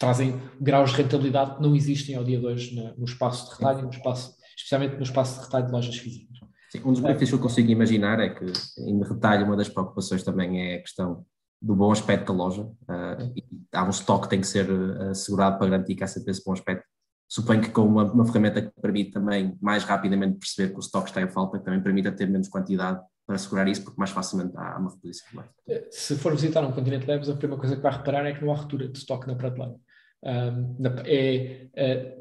[0.00, 3.82] trazem graus de rentabilidade que não existem ao dia de hoje no, espaço de retalho,
[3.82, 6.38] no espaço, especialmente no espaço de retalho de lojas físicas.
[6.70, 8.44] Sim, um dos benefícios que eu consigo imaginar é que,
[8.78, 11.26] em retalho, uma das preocupações também é a questão
[11.60, 12.62] do bom aspecto da loja.
[12.62, 13.34] Uh,
[13.74, 16.42] há um estoque que tem que ser uh, assegurado para garantir que há sempre esse
[16.42, 16.84] bom aspecto.
[17.28, 21.10] suponho que com uma, uma, ferramenta que permite também mais rapidamente perceber que o estoque
[21.10, 24.56] está em falta, que também permite ter menos quantidade para segurar isso, porque mais facilmente
[24.56, 25.44] há uma reposição.
[25.90, 28.50] Se for visitar um Continente Labs, a primeira coisa que vai reparar é que não
[28.50, 29.76] há ruptura de estoque na prateleira.
[30.22, 31.68] Um, é,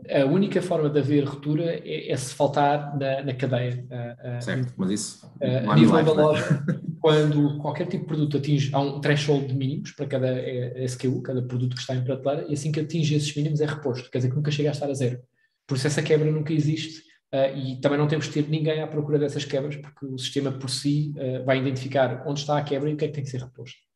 [0.09, 3.85] a, a, única forma de haver ruptura é, é se faltar na, na cadeia.
[3.91, 6.63] Uh, certo, mas isso uh, a nível da loja,
[7.01, 10.29] quando qualquer tipo de produto atinge, há um threshold de mínimos para cada
[10.85, 14.09] SKU, cada produto que está em prateleira, e assim que atinge esses mínimos é reposto,
[14.09, 15.19] quer dizer que nunca chega a estar a zero.
[15.67, 17.01] Por isso essa quebra nunca existe
[17.33, 20.53] uh, e também não temos de ter ninguém à procura dessas quebras, porque o sistema
[20.53, 21.13] por si
[21.45, 23.88] vai identificar onde está a quebra e o que é que tem que ser reposto.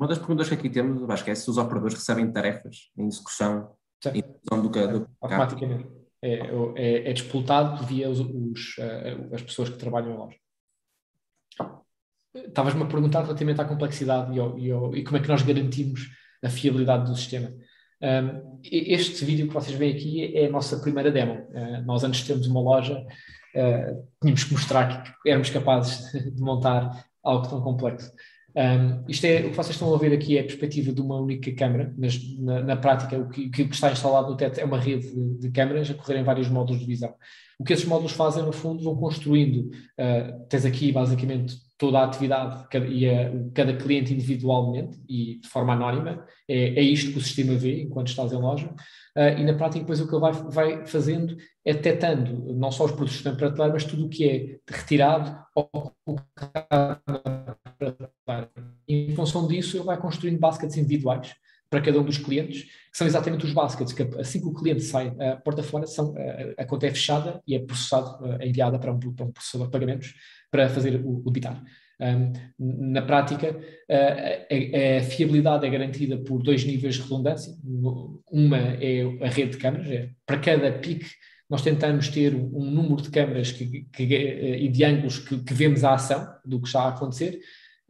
[0.00, 3.06] Uma das perguntas que aqui temos, acho que é se os operadores recebem tarefas em
[3.06, 5.86] execução, em execução do, do Automaticamente.
[6.22, 6.40] É,
[6.76, 10.38] é, é disputado via os, os, uh, as pessoas que trabalham em loja.
[12.34, 15.42] Estavas-me a perguntar relativamente à complexidade e, ao, e, ao, e, como é que nós
[15.42, 16.08] garantimos
[16.42, 17.52] a fiabilidade do sistema.
[18.02, 21.46] Um, este vídeo que vocês veem aqui é a nossa primeira demo.
[21.50, 26.40] Uh, nós, antes de termos uma loja, uh, tínhamos que mostrar que éramos capazes de
[26.40, 28.10] montar algo tão complexo.
[28.56, 31.16] Um, isto é, o que vocês estão a ver aqui é a perspectiva de uma
[31.16, 34.78] única câmara, mas na, na prática o que, que, está instalado no teto é uma
[34.78, 37.14] rede de, de câmaras a correr em vários módulos de visão.
[37.58, 42.04] O que esses módulos fazem, no fundo, vão construindo, uh, tens aqui basicamente toda a
[42.04, 47.22] atividade e a, cada cliente individualmente e de forma anónima, é, é isto que o
[47.22, 50.32] sistema vê enquanto estás em loja, uh, e na prática depois o que ele vai,
[50.32, 54.56] vai fazendo é detectando não só os produtos que estão mas tudo o que é
[54.68, 57.19] retirado ou colocado
[58.94, 61.34] em função disso, ele vai construindo baskets individuais
[61.68, 64.82] para cada um dos clientes, que são exatamente os baskets que assim que o cliente
[64.82, 68.78] sai a porta fora, são, a, a conta é fechada e é processado, é enviada
[68.78, 70.14] para um, para um processador de pagamentos
[70.50, 71.62] para fazer o, o debitar.
[72.00, 73.56] Um, na prática,
[73.88, 77.52] a, a, fiabilidade é garantida por dois níveis de redundância.
[78.32, 81.06] Uma é a rede de câmaras, é, para cada pique
[81.48, 85.82] nós tentamos ter um número de câmaras que, que, e de ângulos que, que, vemos
[85.82, 87.40] a ação do que está a acontecer,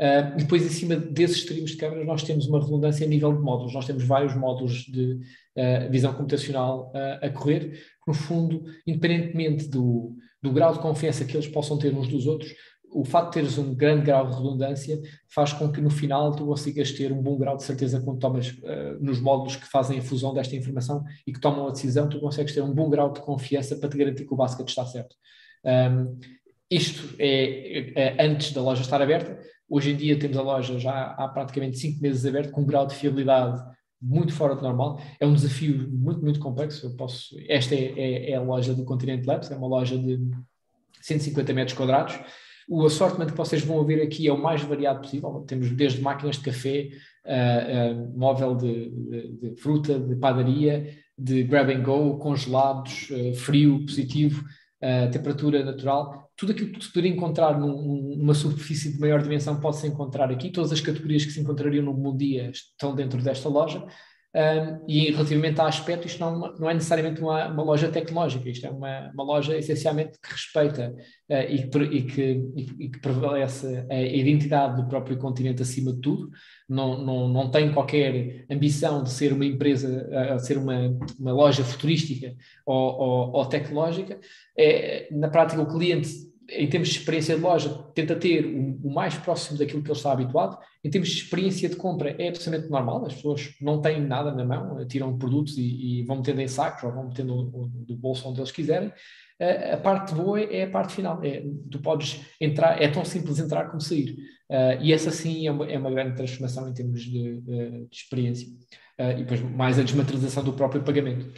[0.01, 3.35] Uh, e depois, em cima desses streams de câmeras, nós temos uma redundância a nível
[3.35, 3.75] de módulos.
[3.75, 10.17] Nós temos vários módulos de uh, visão computacional uh, a correr, no fundo, independentemente do,
[10.43, 12.51] do grau de confiança que eles possam ter uns dos outros,
[12.93, 14.99] o facto de teres um grande grau de redundância
[15.33, 18.53] faz com que no final tu consigas ter um bom grau de certeza quando tomas
[19.01, 22.53] nos módulos que fazem a fusão desta informação e que tomam a decisão, tu consegues
[22.53, 25.15] ter um bom grau de confiança para te garantir que o basket está certo.
[25.65, 26.19] Um,
[26.71, 29.39] isto é, é, antes da loja estar aberta.
[29.71, 32.89] Hoje em dia temos a loja já há praticamente cinco meses aberta, com um grau
[32.89, 33.63] de fiabilidade
[34.03, 35.01] muito fora do normal.
[35.21, 36.87] É um desafio muito, muito complexo.
[36.87, 40.19] Eu posso, esta é, é, é a loja do Continente Labs, é uma loja de
[41.01, 42.19] 150 metros quadrados.
[42.69, 45.45] O assortment que vocês vão ver aqui é o mais variado possível.
[45.47, 46.89] Temos desde máquinas de café,
[47.25, 53.35] uh, uh, móvel de, de, de, fruta, de padaria, de grab and go, congelados, uh,
[53.35, 54.45] frio, positivo,
[55.13, 59.87] temperatura natural tudo aquilo que se poderia encontrar num, numa superfície de maior dimensão pode-se
[59.87, 60.48] encontrar aqui.
[60.48, 63.85] Todas as categorias que se encontrariam no Bom Dia estão dentro desta loja.
[64.33, 68.64] Um, e relativamente ao aspecto, isto não, não é necessariamente uma, uma, loja tecnológica, isto
[68.64, 70.94] é uma, uma loja essencialmente que respeita
[71.29, 76.00] uh, e, que, e, que, e, que, prevalece a identidade do próprio continente acima de
[76.00, 76.31] tudo,
[76.68, 81.64] não, não, não tem qualquer ambição de ser uma empresa, uh, ser uma, uma loja
[81.64, 82.33] futurística
[82.64, 84.18] ou, ou, ou tecnológica.
[84.57, 88.93] É, na prática, o cliente em termos de experiência de loja, tenta ter o, o,
[88.93, 90.59] mais próximo daquilo que ele está habituado.
[90.83, 93.07] Em termos de experiência de compra, é absolutamente normal.
[93.07, 96.85] As pessoas não têm nada na mão, tiram produtos e, e vão metendo em sacos
[96.85, 97.51] ou vão metendo
[97.87, 98.93] do bolso onde eles quiserem.
[99.73, 101.23] a parte boa é a parte final.
[101.23, 104.17] É, tu podes entrar, é tão simples entrar como sair.
[104.51, 107.97] Uh, e essa sim é uma, é uma, grande transformação em termos de, de, de
[107.97, 108.49] experiência.
[108.99, 111.33] Uh, e depois mais a desmaterialização do próprio pagamento.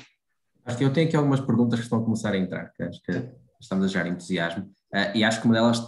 [0.65, 3.03] Acho que eu tenho aqui algumas perguntas que estão a começar a entrar, que acho
[3.03, 3.13] que
[3.61, 4.71] estamos a gerar entusiasmo.
[4.95, 5.81] Uh, e acho que uma delas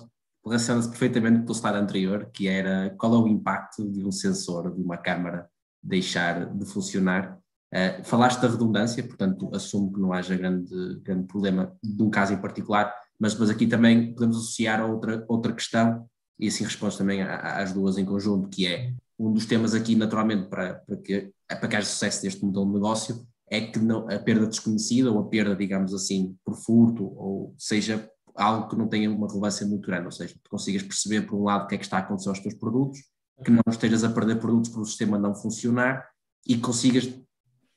[0.45, 4.75] relaciona-se perfeitamente com o slide anterior, que era qual é o impacto de um sensor,
[4.75, 5.49] de uma câmara,
[5.83, 7.39] deixar de funcionar.
[7.73, 12.33] Uh, falaste da redundância, portanto, assumo que não haja grande, grande problema de um caso
[12.33, 16.07] em particular, mas depois aqui também podemos associar a outra, outra questão,
[16.39, 20.49] e assim respondes também às duas em conjunto, que é um dos temas aqui, naturalmente,
[20.49, 24.19] para, para, que, para que haja sucesso deste modelo de negócio, é que não, a
[24.19, 29.11] perda desconhecida, ou a perda, digamos assim, por furto, ou seja algo que não tenha
[29.11, 31.79] uma relevância muito grande, ou seja, tu consigas perceber, por um lado, o que é
[31.79, 33.01] que está a acontecer aos teus produtos,
[33.45, 36.07] que não estejas a perder produtos por o sistema não funcionar
[36.47, 37.09] e consigas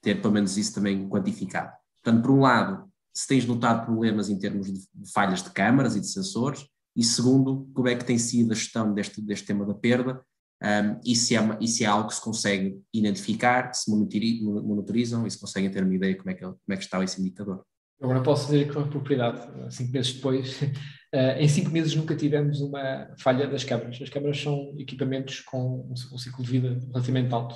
[0.01, 1.71] ter pelo menos isso também quantificado.
[2.03, 5.99] Portanto, por um lado, se tens notado problemas em termos de falhas de câmaras e
[5.99, 6.65] de sensores,
[6.95, 10.21] e segundo, como é que tem sido a gestão deste, deste tema da perda
[10.59, 15.29] Um, e, se é, e se é algo que se consegue identificar, se monitorizam e
[15.29, 17.63] se conseguem ter uma ideia como é que, como é que está esse indicador.
[18.01, 19.41] Agora posso dizer com propriedade,
[19.73, 20.67] cinco meses depois, uh,
[21.39, 23.99] em cinco meses nunca tivemos uma falha das câmaras.
[24.01, 27.55] As câmaras são equipamentos com um ciclo de vida relativamente alto.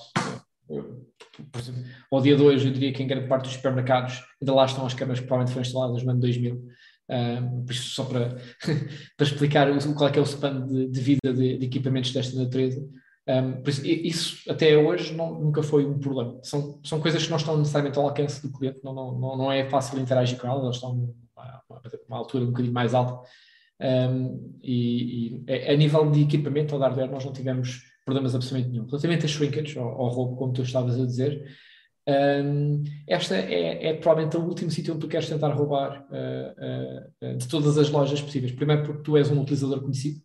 [0.68, 1.06] Uh,
[1.52, 4.66] por exemplo, ao dia 2, eu diria que em grande parte dos supermercados ainda lá
[4.66, 6.72] estão as câmaras que provavelmente foram instaladas no ano 2000
[7.12, 8.30] um, por isso, só para,
[9.18, 12.38] para explicar o, qual é, é o span de, de vida de, de, equipamentos desta
[12.38, 12.82] natureza.
[13.32, 16.40] Um, por isso, isso até hoje não, nunca foi um problema.
[16.44, 19.70] São, são coisas que não estão necessariamente ao alcance do cliente, não, não, não é
[19.70, 21.62] fácil interagir com elas, elas estão a
[22.10, 23.26] uma, altura um bocadinho mais alta.
[23.80, 28.86] Um, e, e, a nível de equipamento ou hardware, nós não tivemos problemas absolutamente nenhum.
[28.86, 31.46] Relativamente a shrinkage, ao, ao roubo, como tu estavas a dizer,
[32.44, 37.38] um, esta é, é, provavelmente o último sítio onde tu queres tentar roubar uh, uh,
[37.38, 38.52] de todas as lojas possíveis.
[38.52, 40.22] Primeiro porque tu és um utilizador conhecido,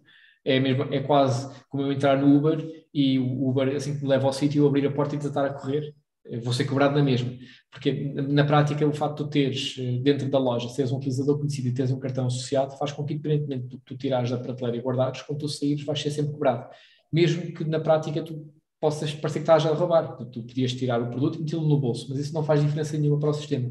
[0.46, 4.09] é, mesmo, é quase como eu entrar no Uber e o Uber, assim que me
[4.09, 5.94] leva ao sítio, eu abrir a porta e tentar a correr,
[6.42, 7.30] vou ser cobrado na mesma.
[7.70, 11.68] Porque na prática o facto de tu teres dentro da loja, seres um utilizador conhecido
[11.68, 14.78] e teres um cartão associado, faz com que, independentemente do que tu tirares da prateleira
[14.78, 16.70] e guardares, quando tu saíres vais ser sempre cobrado.
[17.12, 20.16] Mesmo que na prática tu possas parecer que estás a roubar.
[20.16, 23.20] Tu podias tirar o produto e metê-lo no bolso, mas isso não faz diferença nenhuma
[23.20, 23.70] para o sistema.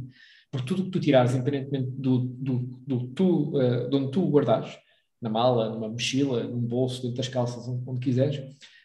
[0.51, 4.29] Porque tudo o que tu tirares, independentemente do, do, do tu, uh, de onde tu
[4.29, 4.77] guardares,
[5.21, 8.39] na mala, numa mochila, num bolso, dentro das calças, onde, onde quiseres,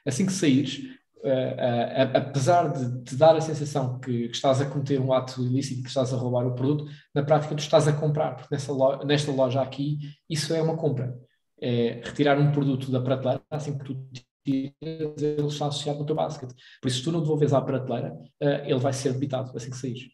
[0.06, 0.78] assim que saíres,
[1.18, 5.42] uh, uh, apesar de te dar a sensação que, que, estás a cometer um ato
[5.42, 8.72] ilícito, que estás a roubar o produto, na prática tu estás a comprar, porque nessa
[8.72, 11.16] loja, nesta loja aqui, isso é uma compra.
[11.62, 14.08] É retirar um produto da prateleira, assim que tu
[14.46, 16.50] ele está associado no teu basket.
[16.80, 19.76] Por isso, se tu não devolves à prateleira, uh, ele vai ser debitado assim que
[19.76, 20.08] saís.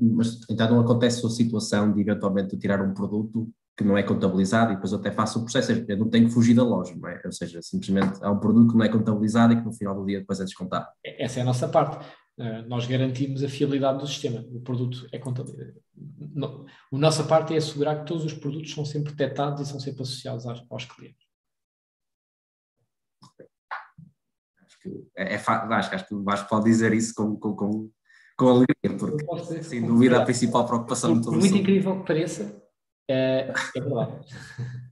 [0.00, 4.72] Mas então não acontece a situação de eventualmente tirar um produto que não é contabilizado
[4.72, 7.08] e depois eu até faço o processo, eu não tenho que fugir da loja, não
[7.08, 7.18] é?
[7.24, 10.04] Ou seja, simplesmente há um produto que não é contabilizado e que no final do
[10.04, 10.86] dia depois é descontado.
[11.02, 11.96] Essa é a nossa parte.
[12.38, 14.44] Uh, nós garantimos a fiabilidade do sistema.
[14.52, 15.80] O produto é contabilizado.
[16.92, 20.02] A nossa parte é assegurar que todos os produtos são sempre detectados e são sempre
[20.02, 21.26] associados aos, clientes.
[24.82, 27.90] que é, é acho, acho que o Vasco pode dizer isso com, com, com,
[28.36, 32.62] com alegria, porque sem dúvida a principal preocupação de todo Por muito incrível que pareça,
[33.12, 34.12] é, é verdade.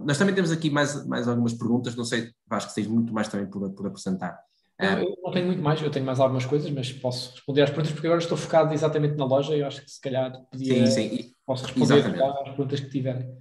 [0.00, 3.28] Nós também temos aqui mais, mais algumas perguntas, não sei, acho que tens muito mais
[3.28, 4.40] também por, por apresentar.
[4.80, 7.70] Não, eu não tenho muito mais, eu tenho mais algumas coisas, mas posso responder às
[7.70, 10.86] perguntas, porque agora estou focado exatamente na loja e eu acho que se calhar podia,
[10.86, 11.32] sim, sim.
[11.44, 13.36] posso responder às perguntas que tiverem.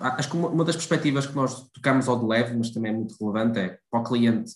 [0.00, 2.94] Acho que uma, uma, das perspectivas que nós tocamos ao de leve, mas também é
[2.94, 4.52] muito relevante, é para o cliente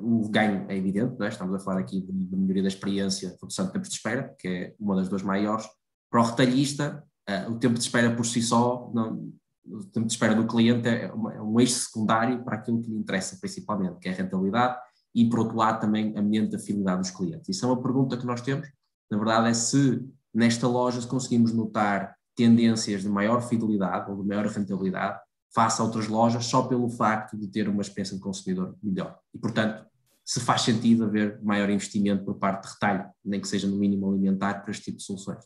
[0.00, 1.28] o ganho é evidente, é?
[1.28, 4.74] estamos a falar aqui de melhoria da experiência, redução de tempo de espera, que é
[4.78, 5.66] uma das duas maiores.
[6.10, 9.32] Para o retalhista, uh, o tempo de espera por si só, não,
[9.66, 12.90] o tempo de espera do cliente é, uma, é, um eixo secundário para aquilo que
[12.90, 14.78] lhe interessa principalmente, que é a rentabilidade
[15.14, 17.48] e, por outro lado, também a mente da fidelidade dos clientes.
[17.48, 18.68] Isso é uma pergunta que nós temos,
[19.10, 24.46] na verdade, é se nesta loja conseguimos notar tendências de maior fidelidade ou de maior
[24.46, 25.20] rentabilidade
[25.54, 29.16] face a outras lojas só pelo facto de ter uma experiência de consumidor melhor.
[29.32, 29.86] E, portanto,
[30.24, 34.10] se faz sentido haver maior investimento por parte de retalho, nem que seja no mínimo
[34.10, 35.44] alimentar, para este tipo de soluções.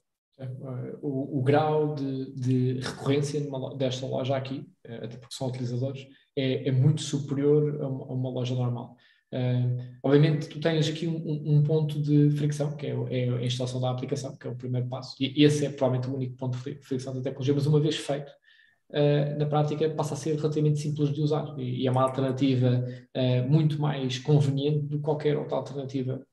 [1.02, 6.06] O, o grau de, de recorrência numa, desta loja aqui, eh, até porque são utilizadores,
[6.36, 8.96] é, é muito superior a uma, a uma loja normal.
[9.32, 13.80] Uh, obviamente, tu tens aqui um, um, ponto de fricção, que é, é, a instalação
[13.80, 16.74] da aplicação, que é o primeiro passo, e esse é provavelmente o único ponto de
[16.82, 18.32] fricção da tecnologia, mas uma vez feito,
[18.90, 22.82] Uh, na prática passa a ser relativamente simples de usar e, e é uma alternativa
[23.14, 26.26] uh, muito mais conveniente do que qualquer outra alternativa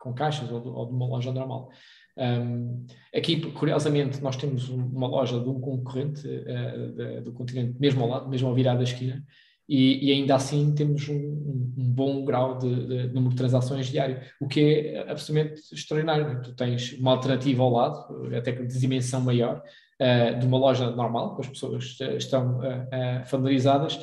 [0.00, 1.70] com caixas ou de, ou de, uma loja normal.
[2.16, 8.08] Um, aqui, curiosamente, nós temos uma loja de um concorrente de, do continente, mesmo ao
[8.08, 9.24] lado, mesmo ao virar da esquina,
[9.68, 14.20] e, e ainda assim temos um, um bom grau de, de, número de transações diário,
[14.40, 16.26] o que é absolutamente extraordinário.
[16.28, 16.40] Né?
[16.44, 19.62] Tu tens uma alternativa ao lado, até com dimensão maior,
[20.00, 23.98] uh, de uma loja normal, com as pessoas estão uh, familiarizadas,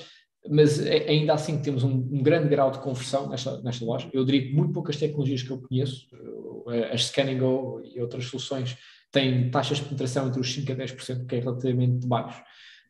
[0.49, 4.09] mas ainda assim temos um, um, grande grau de conversão nesta, nesta loja.
[4.13, 6.07] Eu diria que muito poucas tecnologias que eu conheço,
[6.91, 8.77] as Scan Go e outras soluções,
[9.11, 12.41] têm taxas de penetração entre os 5% a 10%, que é relativamente baixo.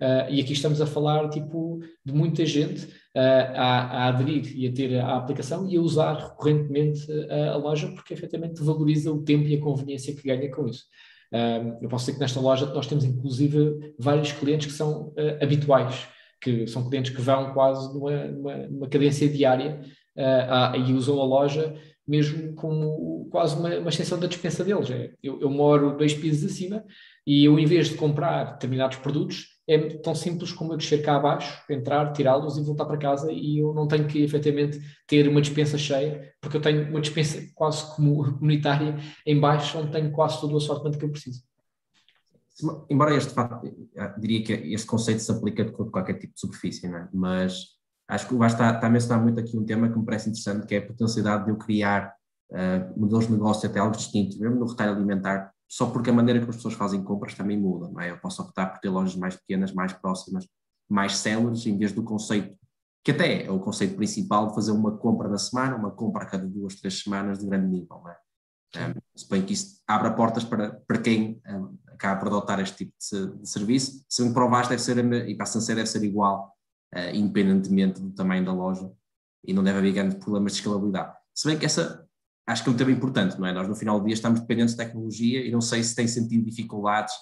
[0.01, 4.65] Uh, e aqui estamos a falar tipo, de muita gente uh, a, a, aderir e
[4.65, 9.21] a ter a aplicação e a usar recorrentemente a, a loja porque efetivamente valoriza o
[9.21, 10.85] tempo e a conveniência que ganha com isso.
[11.31, 15.43] Um, eu posso dizer que nesta loja nós temos inclusive vários clientes que são uh,
[15.43, 16.07] habituais,
[16.41, 19.81] que são clientes que vão quase numa, numa, numa cadência diária
[20.17, 21.75] uh, e usam a loja
[22.09, 24.89] mesmo como quase uma, uma extensão da dispensa deles.
[24.89, 26.83] É, eu, eu, moro dois pisos acima
[27.25, 31.17] e eu, em vez de comprar determinados produtos, é tão simples como eu descer cá
[31.17, 35.39] abaixo, entrar, tirá-los e voltar para casa e eu não tenho que efetivamente ter uma
[35.39, 40.55] dispensa cheia, porque eu tenho uma dispensa quase comunitária em baixo, onde tenho quase todo
[40.55, 41.43] o assortimento que eu preciso.
[42.89, 43.71] Embora este facto,
[44.17, 47.09] diria que este conceito se aplica de qualquer tipo de superfície, não é?
[47.13, 47.78] mas
[48.09, 50.65] acho que o está, está a mencionar muito aqui um tema que me parece interessante,
[50.65, 52.13] que é a potencialidade de eu criar
[52.51, 56.39] uh, modelos de negócio até algo distintos, mesmo no retalho alimentar, só porque a maneira
[56.41, 58.09] que as pessoas fazem compras também muda, não é?
[58.09, 60.47] Eu posso optar por ter lojas mais pequenas, mais próximas,
[60.89, 62.57] mais céleres, em vez do conceito,
[63.03, 66.25] que até é o conceito principal de fazer uma compra na semana, uma compra a
[66.25, 68.17] cada duas, três semanas de grande nível, não é?
[68.75, 72.93] Um, suponho que isso abre portas para, para quem um, acaba por adotar este tipo
[72.99, 76.55] de, de serviço, se me provaste deve ser, e para a deve ser igual,
[76.95, 78.91] uh, independentemente do tamanho da loja,
[79.45, 81.13] e não deve haver grandes problemas de escalabilidade.
[81.33, 82.05] Se bem que essa
[82.45, 83.53] acho que é um tema importante, não é?
[83.53, 86.45] Nós no final do dia estamos dependentes de tecnologia e não sei se tem sentido
[86.45, 87.13] dificuldades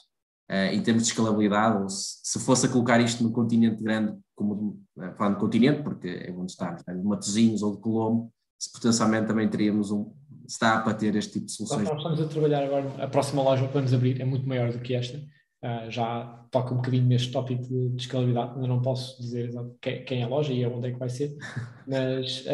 [0.50, 4.18] uh, em termos de escalabilidade ou se, se, fosse a colocar isto no continente grande,
[4.36, 6.94] como uh, falando de continente, porque é onde estamos, é?
[6.94, 10.12] de Matosinhos ou de Colombo, se potencialmente também teríamos um,
[10.62, 11.88] dá para ter este tipo de soluções.
[11.88, 14.80] Nós estamos a trabalhar agora, a próxima loja que vamos abrir é muito maior do
[14.80, 15.22] que esta,
[15.64, 20.04] uh, já toca um bocadinho neste tópico de, de escalabilidade, ainda não posso dizer quem,
[20.04, 21.36] quem, é a loja e onde é que vai ser,
[21.88, 22.46] mas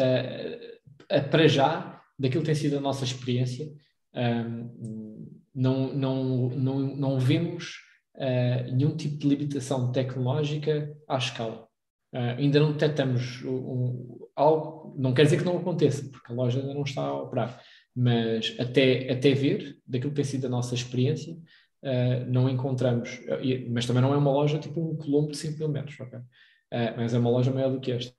[1.30, 3.70] para já daquilo que tem sido a nossa experiência,
[4.14, 7.80] um, não, não, não, não vemos
[8.16, 11.68] uh, nenhum tipo de limitação tecnológica à escala.
[12.12, 16.60] Uh, ainda não detectamos um, algo, não quer dizer que não aconteça, porque a loja
[16.60, 17.60] ainda não está a operar,
[17.94, 21.36] mas até, até ver, daquilo que tem sido a nossa experiência,
[21.84, 23.20] uh, não encontramos,
[23.70, 26.20] mas também não é uma loja tipo um colombo de 5 mil metros, okay?
[26.96, 28.12] mas é uma loja maior do que esta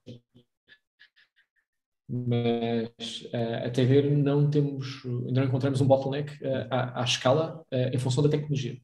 [2.08, 7.65] mas uh, até ver não temos, ainda não encontramos um bottleneck uh, à, à, escala
[7.73, 8.78] uh, em função da tecnologia.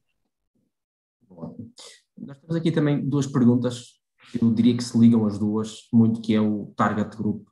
[2.18, 4.00] Nós temos aqui também duas perguntas,
[4.40, 7.46] eu diria que se ligam as duas, muito que é o target group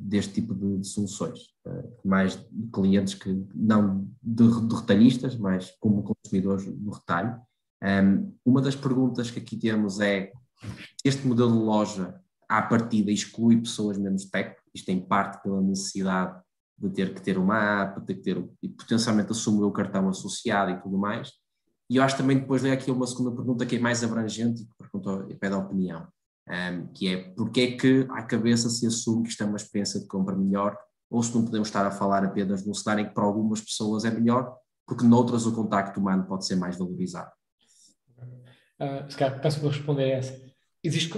[0.00, 1.40] deste tipo de, de soluções,
[2.04, 7.40] mais de clientes que não de, de retalhistas, mas como consumidores do retalho.
[7.82, 10.30] Um, uma das perguntas que aqui temos é,
[11.04, 16.40] este modelo de loja à partida exclui pessoas menos tech, isto em parte pela necessidade
[16.78, 20.70] de ter que ter uma app, ter que ter, e potencialmente assumir o cartão associado
[20.70, 21.32] e tudo mais.
[21.90, 24.66] E eu acho também depois veio aqui uma segunda pergunta que é mais abrangente e
[24.66, 26.06] que perguntou, e pede a opinião,
[26.52, 29.98] um, que é porque é que à cabeça se assume que isto é uma experiência
[29.98, 30.76] de compra melhor,
[31.10, 33.60] ou se não podemos estar a falar apenas de um cenário em que para algumas
[33.60, 34.54] pessoas é melhor,
[34.86, 37.30] porque noutras o contacto humano pode ser mais valorizado.
[38.80, 40.52] Uh, se calhar, peço para responder a essa.
[40.82, 41.12] Existe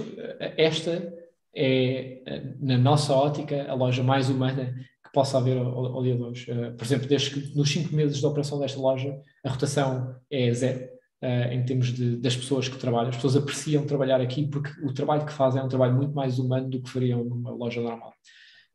[0.57, 1.13] esta
[1.55, 2.21] é,
[2.59, 6.51] na nossa ótica, a loja mais humana que possa haver ao, ao dia de hoje.
[6.51, 10.53] Uh, por exemplo, desde que nos cinco meses de operação desta loja, a rotação é
[10.53, 10.94] zero.
[11.23, 14.93] Uh, em termos de, das pessoas que trabalham, as pessoas apreciam trabalhar aqui porque o
[14.93, 18.13] trabalho que fazem é um trabalho muito mais humano do que fariam numa loja normal.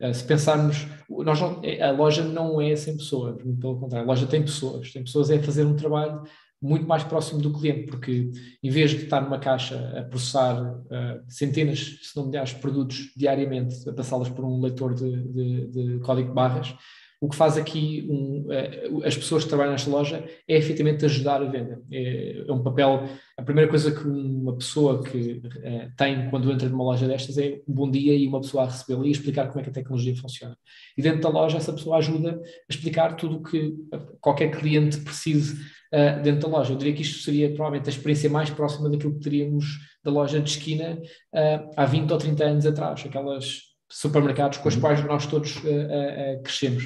[0.01, 4.27] Uh, se pensarmos, nós não, a loja não é sem pessoas, pelo contrário, a loja
[4.27, 6.23] tem pessoas, tem pessoas a fazer um trabalho
[6.63, 8.31] muito mais próximo do cliente, porque
[8.63, 13.13] em vez de estar numa caixa a processar uh, centenas, se não milhares de produtos
[13.17, 16.75] diariamente, a passá-las por um leitor de, de, de, código de barras,
[17.21, 21.43] o que faz aqui um, uh, as pessoas que trabalham nesta loja é efetivamente ajudar
[21.43, 21.83] a venda.
[21.93, 23.05] É, é um papel,
[23.37, 27.61] a primeira coisa que uma pessoa que uh, tem quando entra numa loja destas é
[27.69, 30.17] um bom dia e uma pessoa a recebê-la e explicar como é que a tecnologia
[30.17, 30.57] funciona.
[30.97, 33.75] E dentro da loja essa pessoa ajuda a explicar tudo o que
[34.19, 35.61] qualquer cliente precise
[35.93, 36.73] uh, dentro da loja.
[36.73, 39.67] Eu diria que isto seria provavelmente a experiência mais próxima daquilo que teríamos
[40.03, 40.99] da loja de esquina
[41.35, 44.81] uh, há 20 ou 30 anos atrás, aquelas supermercados com os uhum.
[44.81, 46.85] quais nós todos uh, crescemos.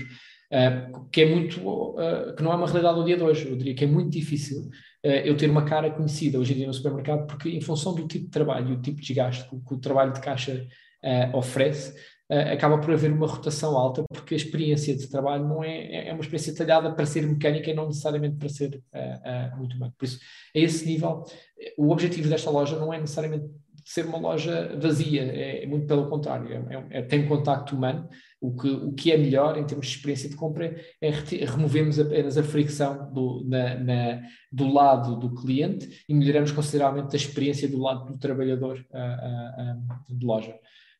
[1.12, 1.61] que é muito,
[2.37, 3.49] que não é uma realidade do dia de hoje.
[3.49, 4.71] Eu diria que é muito difícil
[5.03, 8.27] eu ter uma cara conhecida hoje em dia no supermercado, porque em função do tipo
[8.27, 10.67] de trabalho e o tipo de desgaste que, que o trabalho de caixa
[11.33, 11.95] oferece,
[12.31, 16.12] uh, acaba por haver uma rotação alta, porque a experiência de trabalho não é, é
[16.12, 19.93] uma experiência talhada para ser mecânica e não necessariamente para ser uh, uh, muito humano.
[19.97, 20.21] Por isso,
[20.55, 21.25] a esse nível,
[21.77, 23.47] o objetivo desta loja não é necessariamente
[23.85, 28.09] ser uma loja vazia, é, é muito pelo contrário, é, é, é tem contacto humano.
[28.40, 31.11] O que, o que é melhor em termos de experiência de compra é
[31.47, 37.18] removemos apenas a fricção do, na, na, do lado do cliente e melhoramos consideravelmente a
[37.18, 38.85] experiência do lado do trabalhador
[40.09, 40.55] de loja.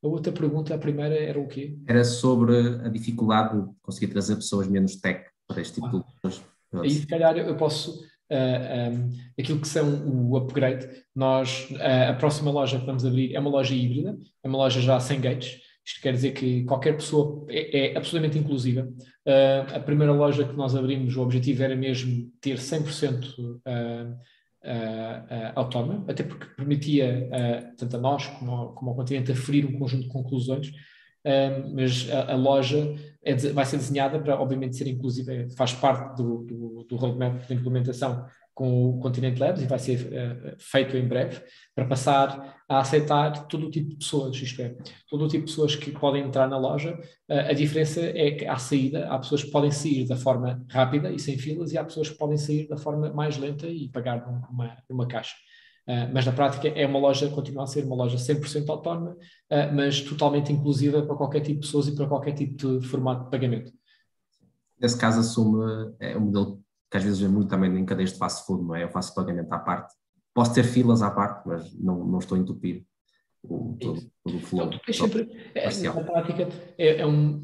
[0.05, 1.79] A outra pergunta, a primeira, era o quê?
[1.87, 5.91] Era sobre a dificuldade de conseguir trazer pessoas menos tech para este tipo ah.
[5.91, 6.45] de pessoas.
[6.83, 8.05] Aí, se calhar, eu posso.
[8.35, 8.91] Uh, ah,
[9.39, 13.51] aquilo que são o upgrade, nós, uh, a próxima loja que vamos abrir é uma
[13.51, 15.61] loja híbrida, é uma loja já sem gates.
[15.87, 18.89] Isto quer dizer que qualquer pessoa é, é absolutamente inclusiva.
[19.25, 24.19] Uh, a primeira loja que nós abrimos, o objetivo era mesmo ter 100% uh,
[25.55, 27.29] autónoma, até porque permitia,
[27.77, 30.73] tanto a nós como, como ao continente, aferir um conjunto de conclusões,
[31.73, 32.95] mas a, a loja
[33.25, 37.55] é, vai ser desenhada para, obviamente, ser inclusiva, faz parte do, do, do roadmap de
[37.55, 41.43] implementação com o Continente Labs e vai ser uh, feito em breve,
[41.75, 44.77] para passar a aceitar todo o tipo de pessoas, isto é,
[45.11, 46.95] todo o tipo de pessoas que podem entrar na loja.
[47.29, 51.11] Uh, a diferença é que à saída, há pessoas que podem sair da forma rápida
[51.11, 54.25] e sem filas, e há pessoas que podem sair da forma mais lenta e pagar
[54.25, 55.35] numa, numa caixa.
[55.87, 59.17] Uh, mas na prática é uma loja, continua a ser uma loja 100% autónoma,
[59.75, 63.31] mas totalmente inclusiva para qualquer tipo de pessoas e para qualquer tipo de formato de
[63.31, 63.73] pagamento.
[64.81, 68.19] Nesse caso, assume é, um modelo que às vezes é muito também em cadeias de
[68.19, 68.85] fast food, não é?
[68.85, 69.95] Eu faço pagamento à parte.
[70.33, 72.85] Posso ter filas à parte, mas não, não estou a entupir
[73.43, 74.67] o, todo, todo o flow.
[74.67, 77.43] Então, sempre, é, na prática, é, é um,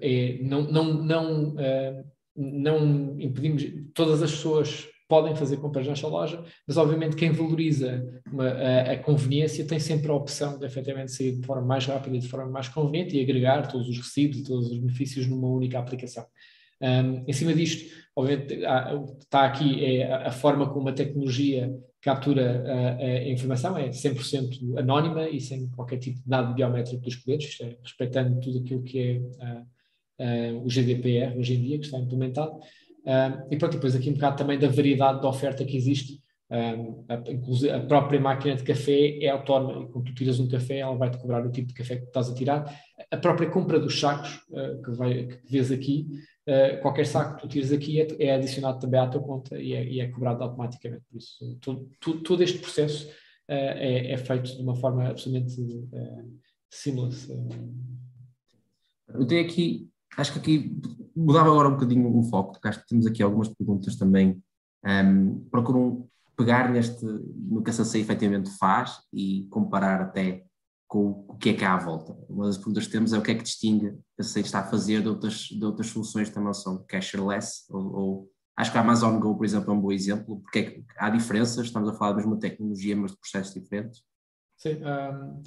[0.00, 2.04] é, não, não, não, uh,
[2.36, 3.64] não impedimos,
[3.94, 8.98] todas as pessoas podem fazer compras nesta loja, mas obviamente quem valoriza uma, a, a,
[8.98, 12.48] conveniência tem sempre a opção de efetivamente sair de forma mais rápida e de forma
[12.48, 16.24] mais conveniente e agregar todos os recibos e todos os benefícios numa única aplicação.
[16.80, 21.76] Um, em cima disto, obviamente, há, está aqui é a, a, forma como a tecnologia
[22.00, 27.16] captura a, a, informação, é 100% anónima e sem qualquer tipo de dado biométrico dos
[27.16, 32.60] clientes, é, respeitando tudo aquilo que é o GDPR hoje em dia, que está implementado.
[33.06, 36.20] Um, e pronto, depois aqui um bocado também da variedade de oferta que existe.
[36.50, 37.14] A,
[37.76, 41.16] a, própria máquina de café é autónoma e quando tu tiras um café, ela vai-te
[41.18, 42.64] cobrar o tipo de café que estás a tirar.
[43.08, 46.08] A própria compra dos sacos uh, que, vai, que vês aqui
[46.50, 49.74] Uh, qualquer saco que tu tires aqui é, é, adicionado também à tua conta e
[49.74, 51.04] é, e é cobrado automaticamente.
[51.08, 51.88] Por isso, todo,
[52.24, 53.12] todo, este processo uh,
[53.52, 57.28] é, é, feito de uma forma absolutamente uh, seamless.
[59.14, 60.80] Eu tenho aqui, acho que aqui
[61.14, 64.42] mudava agora um bocadinho o foco, porque acho que temos aqui algumas perguntas também.
[64.84, 70.44] Um, ehm, procuram pegar neste, no que a SACE efetivamente faz e comparar até
[70.88, 72.16] com o que é que há à volta.
[72.28, 74.66] Uma das perguntas que temos é o que é que distingue a SACE está a
[74.66, 78.80] fazer de outras, de outras soluções que também são cashless, ou, ou, acho que a
[78.80, 82.12] Amazon Go, por exemplo, é um bom exemplo, porque é há diferenças, estamos a falar
[82.12, 84.02] da mesma tecnologia, mas de processos diferentes.
[84.56, 85.42] Sim, um,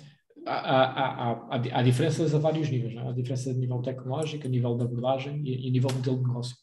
[0.45, 3.07] há, há, há, há, diferenças a vários níveis, não?
[3.07, 3.09] É?
[3.09, 6.27] há diferença a nível tecnológico, a nível de abordagem e, a nível de modelo de
[6.27, 6.55] negócio.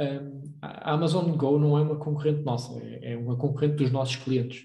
[0.00, 4.16] Um, a Amazon Go não é uma concorrente nossa, é, é uma concorrente dos nossos
[4.16, 4.64] clientes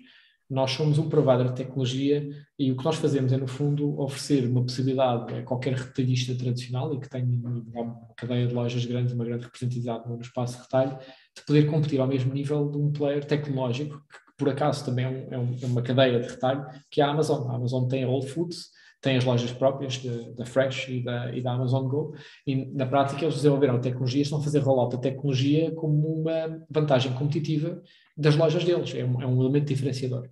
[0.54, 4.46] nós somos um provider de tecnologia e o que nós fazemos é, no fundo, oferecer
[4.46, 9.26] uma possibilidade a qualquer retalhista tradicional e que tenha uma cadeia de lojas grandes, uma
[9.26, 10.98] grande representatividade no espaço de retalho,
[11.36, 14.00] de poder competir ao mesmo nível de um player tecnológico,
[14.34, 17.04] que por acaso também é, um, é, um, é uma cadeia de retalho, que é
[17.04, 17.50] a Amazon.
[17.50, 18.70] A Amazon tem a Whole Foods,
[19.02, 20.02] tem as lojas próprias
[20.36, 22.16] da Fresh e da, e da, Amazon Go,
[22.48, 27.12] e na prática eles desenvolveram tecnologia, estão a fazer rollout da tecnologia como uma vantagem
[27.14, 27.82] competitiva
[28.16, 30.30] das lojas deles, é um, é um elemento diferenciador.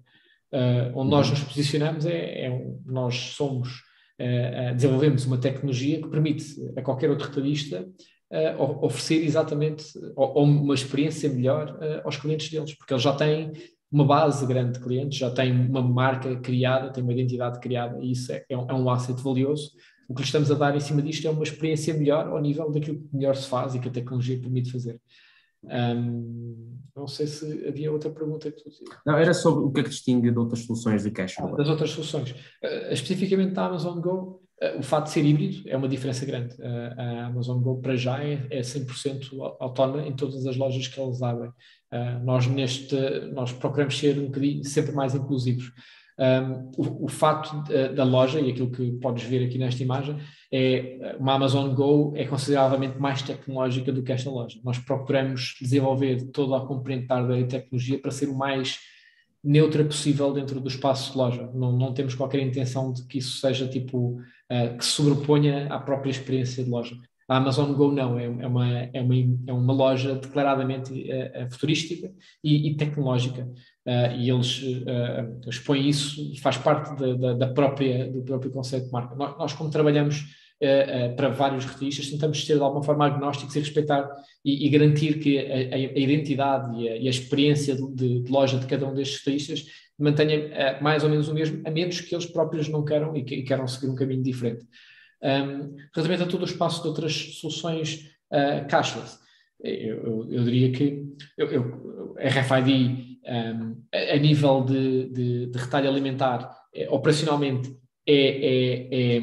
[0.54, 1.34] Uh, onde nós uhum.
[1.34, 3.70] nos posicionamos é, é nós somos,
[4.20, 6.46] uh, uh, desenvolvemos uma tecnologia que permite
[6.78, 7.88] a qualquer outro retalhista
[8.80, 9.84] oferecer exatamente
[10.16, 13.52] ou, ou, uma experiência melhor aos clientes deles, porque eles já têm
[13.92, 18.12] uma base grande de clientes, já têm uma marca criada, têm uma identidade criada e
[18.12, 19.72] isso é, é, um, é um asset valioso.
[20.08, 22.72] O que lhes estamos a dar em cima disto é uma experiência melhor ao nível
[22.72, 25.00] daquilo que melhor se faz e que a tecnologia permite fazer.
[25.64, 28.70] Um, não sei se havia outra pergunta que tu
[29.06, 31.56] Não, era sobre o que é que distingue de outras soluções de cash flow.
[31.56, 32.32] Das outras soluções.
[32.32, 36.54] Uh, especificamente da Amazon Go, uh, o fato de ser híbrido é uma diferença grande.
[36.56, 41.00] Uh, a Amazon Go, para já, é, é 100% autónoma em todas as lojas que
[41.00, 41.52] eles abrem.
[42.24, 42.96] nós, neste,
[43.34, 45.72] nós procuramos ser um bocadinho sempre mais inclusivos.
[46.20, 47.64] Um, o, o, fato
[47.96, 50.20] da loja, e aquilo que podes ver aqui nesta imagem,
[50.52, 54.60] é uma Amazon Go é consideravelmente mais tecnológica do que esta loja.
[54.64, 58.80] Nós procuramos desenvolver toda a componente da e tecnologia para ser o mais
[59.44, 61.50] neutra possível dentro do espaço de loja.
[61.54, 66.12] Não, não temos qualquer intenção de que isso seja tipo uh, que sobreponha à própria
[66.12, 66.96] experiência de loja.
[67.30, 69.16] A Amazon Go não, é, é, uma, é, uma,
[69.48, 72.12] é uma loja declaradamente uh, futurística
[72.44, 73.48] e, e tecnológica.
[73.88, 74.62] Uh, e eles
[75.48, 79.16] expõem isso faz parte da, da, da, própria, do próprio conceito de marca.
[79.16, 80.41] Nós, nós como trabalhamos
[81.16, 84.08] para vários retistas, tentamos ser de alguma forma agnósticos e respeitar
[84.46, 88.60] e, e garantir que a, a, identidade e a, e a experiência de, de, loja
[88.60, 89.66] de cada um destes retistas
[89.98, 93.36] mantenha mais ou menos o mesmo, a menos que eles próprios não queiram e, que,
[93.36, 94.64] e queiram seguir um caminho diferente.
[95.24, 98.10] Um, relativamente a todo o espaço de outras soluções
[98.70, 99.20] cashless,
[99.64, 101.06] eu, eu, eu, diria que
[101.38, 108.16] eu, eu, RFID um, a, a, nível de, de, de retalho alimentar, é, operacionalmente, é,
[108.16, 109.22] é, é,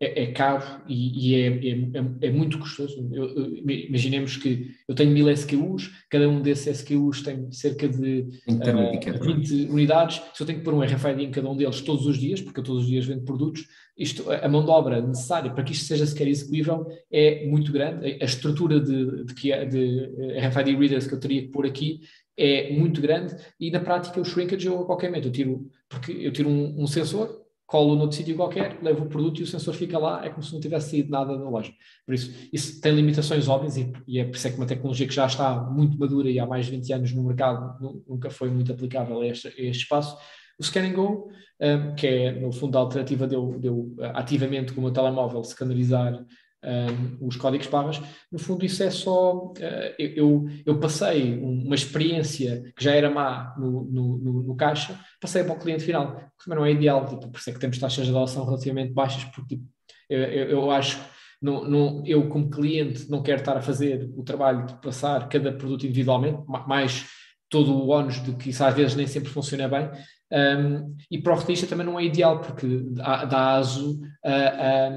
[0.00, 3.06] é, é caro e, e é, é, é, muito custoso.
[3.12, 8.26] Eu, eu, imaginemos que eu tenho mil SKUs, cada um desses SKUs tem cerca de
[8.48, 10.22] uh, 20 unidades.
[10.32, 12.60] Se eu tenho que pôr um RFID em cada um deles todos os dias, porque
[12.60, 15.84] eu todos os dias vendo produtos, isto, a mão de obra necessária para que isto
[15.84, 18.16] seja sequer execuível é muito grande.
[18.22, 22.00] A estrutura de, de, de RFID readers que eu teria que pôr aqui
[22.38, 26.12] é muito grande e na prática o shrinkage eu a qualquer momento eu tiro, porque
[26.12, 27.39] eu tiro um, um sensor,
[27.70, 30.52] colo noutro sítio qualquer, levo o produto e o sensor fica lá, é como se
[30.52, 31.72] não tivesse saído nada na loja.
[32.04, 35.06] Por isso, isso tem limitações óbvias e, e é por isso é que uma tecnologia
[35.06, 38.50] que já está muito madura e há mais de 20 anos no mercado nunca foi
[38.50, 40.18] muito aplicável a este, a este espaço.
[40.58, 44.72] O Scan Go, um, que é no fundo a alternativa de eu, de eu ativamente
[44.72, 46.26] com o meu telemóvel scannerizar
[46.64, 48.00] um, os códigos barras,
[48.30, 49.54] no fundo isso é só, uh,
[49.98, 55.42] eu, eu passei uma experiência que já era má no, no, no, no caixa, passei
[55.42, 57.78] para o cliente final, que também não é ideal, tipo, por isso é que temos
[57.78, 59.64] taxas de adoção relativamente baixas, porque tipo,
[60.08, 61.00] eu, eu, eu acho
[61.40, 65.86] não, eu, como cliente, não quero estar a fazer o trabalho de passar cada produto
[65.86, 67.06] individualmente, mais
[67.48, 69.90] todo o ónus de que isso às vezes nem sempre funciona bem.
[70.32, 74.90] Um, e para o retalhista também não é ideal, porque dá, dá aso a,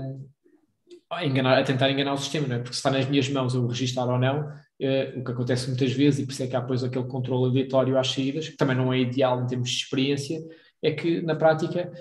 [1.21, 2.59] enganar, a tentar enganar o sistema, não é?
[2.59, 5.91] porque se está nas minhas mãos eu registrar ou não, uh, o que acontece muitas
[5.91, 8.75] vezes, e por isso é que há depois aquele controle aleatório às saídas, que também
[8.75, 10.39] não é ideal em termos de experiência,
[10.81, 11.91] é que na prática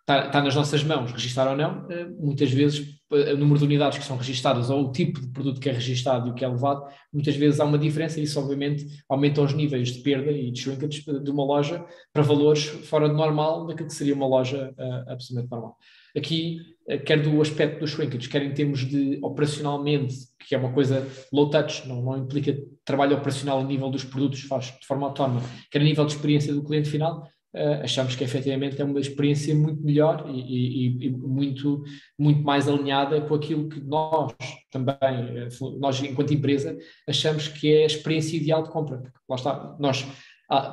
[0.00, 3.98] está, está nas nossas mãos, registar ou não, uh, muitas vezes o número de unidades
[3.98, 6.48] que são registadas ou o tipo de produto que é registado e o que é
[6.48, 10.50] levado, muitas vezes há uma diferença e isso obviamente aumenta os níveis de perda e
[10.50, 14.72] de shrinkage de uma loja para valores fora do normal daquilo que seria uma loja
[15.06, 15.76] absolutamente normal.
[16.16, 20.14] Aqui, uh, quer do aspecto do shrinkage, quer em termos de operacionalmente,
[20.46, 24.42] que é uma coisa low touch, não, não implica trabalho operacional a nível dos produtos,
[24.42, 28.24] faz de forma autónoma, quer a nível de experiência do cliente final, uh, achamos que
[28.24, 31.82] efetivamente é uma experiência muito melhor e, e, e, muito,
[32.18, 34.32] muito mais alinhada com aquilo que nós
[34.70, 35.48] também, eh,
[35.78, 38.98] nós enquanto empresa, achamos que é a experiência ideal de compra.
[38.98, 40.06] Porque lá está, nós,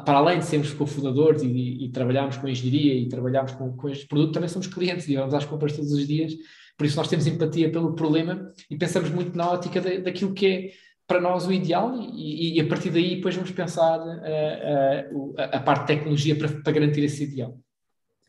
[0.05, 4.07] para além de sermos cofundadores e, e trabalharmos com engenharia e trabalharmos com, com este
[4.07, 6.33] produto, também somos clientes e vamos às compras todos os dias.
[6.77, 10.47] Por isso nós temos empatia pelo problema e pensamos muito na ótica de, daquilo que
[10.47, 10.71] é
[11.07, 15.59] para nós o ideal e, e, a partir daí depois vamos pensar uh, uh, a
[15.59, 17.57] parte de tecnologia para, para, garantir esse ideal.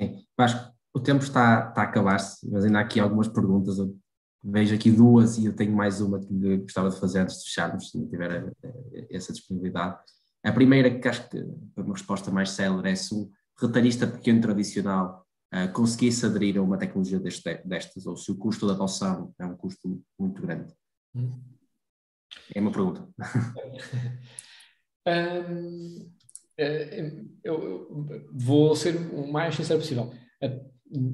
[0.00, 3.78] Sim, que o tempo está, está a acabar-se, mas ainda há aqui algumas perguntas.
[3.78, 3.94] Eu
[4.42, 7.90] vejo aqui duas e eu tenho mais uma que gostava de fazer antes de fecharmos,
[7.90, 9.98] se não tiver eh, essa disponibilidade.
[10.42, 13.30] A primeira, que acho que é uma resposta mais célere, é se o
[13.60, 18.66] retalhista pequeno tradicional uh, conseguisse aderir a uma tecnologia deste, destas, ou se o custo
[18.66, 20.72] da adoção é um custo muito grande.
[21.14, 21.30] Hum.
[22.54, 23.06] É uma pergunta.
[25.06, 26.10] um,
[26.56, 30.12] eh, eu vou ser o mais sincero possível.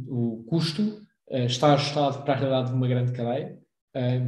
[0.09, 3.59] O custo eh, está ajustado para a realidade de uma grande cadeia,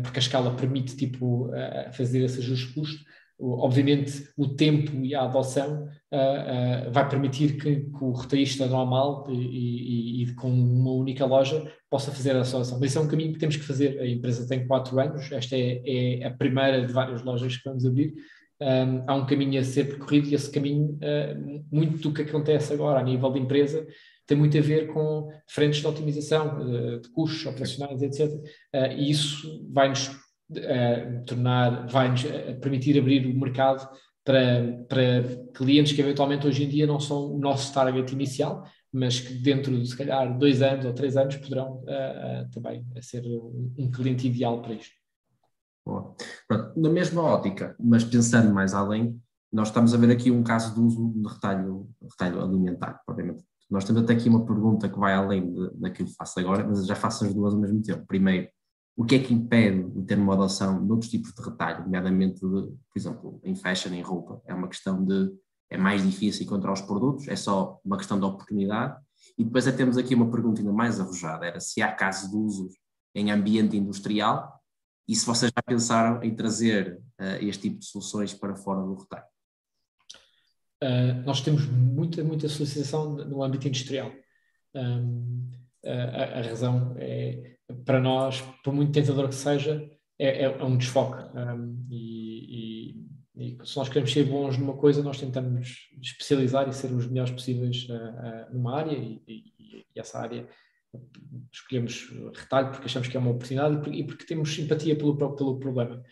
[0.03, 1.51] porque a escala permite tipo,
[1.93, 3.05] fazer esse ajuste de custo.
[3.41, 9.27] Obviamente, o tempo e a adoção uh, uh, vai permitir que, que, o retalhista normal
[9.31, 12.81] e, e, e, com uma única loja possa fazer a solução.
[12.81, 14.01] Mas isso é um caminho que temos que fazer.
[14.01, 17.87] A empresa tem quatro anos, esta é, é a primeira de várias lojas que vamos
[17.87, 18.13] abrir.
[18.61, 22.73] Um, há um caminho a ser percorrido e esse caminho, uh, muito do que acontece
[22.73, 23.87] agora a nível de empresa,
[24.27, 26.59] tem muito a ver com frentes de otimização,
[27.01, 28.31] de custos operacionais, etc.
[28.95, 30.11] e isso vai-nos
[30.51, 33.89] uh, tornar, vai-nos eh, permitir abrir o mercado
[34.25, 35.23] para, para
[35.55, 39.79] clientes que eventualmente hoje em dia não são o nosso target inicial, mas que dentro
[39.79, 43.91] de se calhar dois anos ou três anos poderão uh, uh, também ser um, um,
[43.91, 44.95] cliente ideal para isto.
[45.85, 46.17] Pronto,
[46.77, 49.19] na mesma ótica, mas pensando mais além,
[49.51, 53.43] nós estamos a ver aqui um caso de uso de retalho, retalho alimentar, obviamente.
[53.71, 56.87] Nós temos até aqui uma pergunta que vai além de, daquilo que faço agora, mas
[56.87, 58.05] já faço as duas ao mesmo tempo.
[58.07, 58.49] Primeiro,
[58.99, 62.41] o que é que impede de ter uma adoção de outros tipos de retalho, nomeadamente,
[62.41, 64.43] de, por exemplo, em fashion, em roupa?
[64.45, 65.31] É uma questão de,
[65.71, 69.01] é mais difícil encontrar os produtos, é só uma questão de oportunidade.
[69.39, 72.37] E depois é, temos aqui uma pergunta ainda mais arrojada, era se há casos de
[72.37, 72.73] usos
[73.15, 74.61] em ambiente industrial
[75.07, 78.97] e se vocês já pensaram em trazer uh, este tipo de soluções para fora do
[78.97, 79.27] retalho.
[80.83, 84.11] Uh, nós temos muita, muita solicitação no âmbito industrial.
[84.75, 85.53] Um,
[85.91, 90.77] a, a, razão é para nós, por muito tentador que seja, é, é, é um
[90.77, 91.23] desfoque.
[91.37, 92.95] Um, e,
[93.37, 97.07] e, e, se nós queremos ser bons numa coisa, nós tentamos especializar e ser os
[97.07, 100.47] melhores possíveis uh, uh, numa área, e, e, essa área
[101.53, 106.03] escolhemos retalho porque achamos que é uma oportunidade e porque, temos simpatia pelo, pelo problema.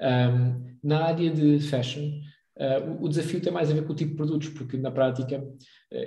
[0.00, 2.20] Um, na área de fashion,
[2.60, 5.42] Uh, o, desafio tem mais a ver com o tipo de produtos, porque na prática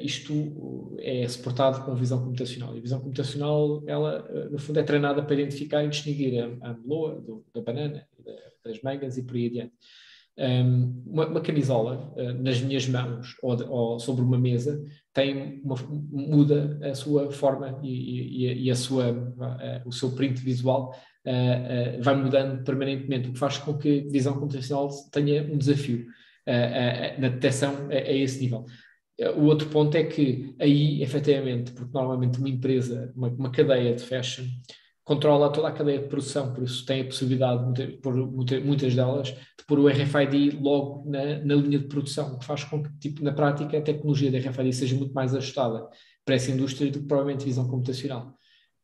[0.02, 2.74] isto é suportado com visão computacional.
[2.74, 6.70] E a visão computacional, ela, uh, no fundo, é treinada para identificar e distinguir a,
[6.70, 8.32] a meloa do, da banana, da,
[8.64, 9.74] das mangas e por aí adiante.
[10.36, 15.76] Um, uma, uma, camisola nas minhas mãos ou, de, ou, sobre uma mesa tem uma,
[16.10, 19.14] muda a sua forma e, e, e a sua,
[19.86, 20.92] o seu print visual
[22.02, 26.08] vai mudando permanentemente, o que faz com que a visão computacional tenha um desafio
[27.20, 28.66] na detecção a, a, esse nível.
[29.32, 34.04] O outro ponto é que aí, efetivamente, porque normalmente uma empresa, uma, uma cadeia de
[34.04, 34.46] fashion,
[35.04, 39.30] controla toda a cadeia de produção, por isso tem a possibilidade, de, por muitas delas,
[39.30, 42.90] de pôr o RFID logo na, na, linha de produção, o que faz com que,
[43.00, 45.88] tipo, na prática, a tecnologia da RFID seja muito mais ajustada
[46.26, 48.34] para essa indústria do que provavelmente visão computacional.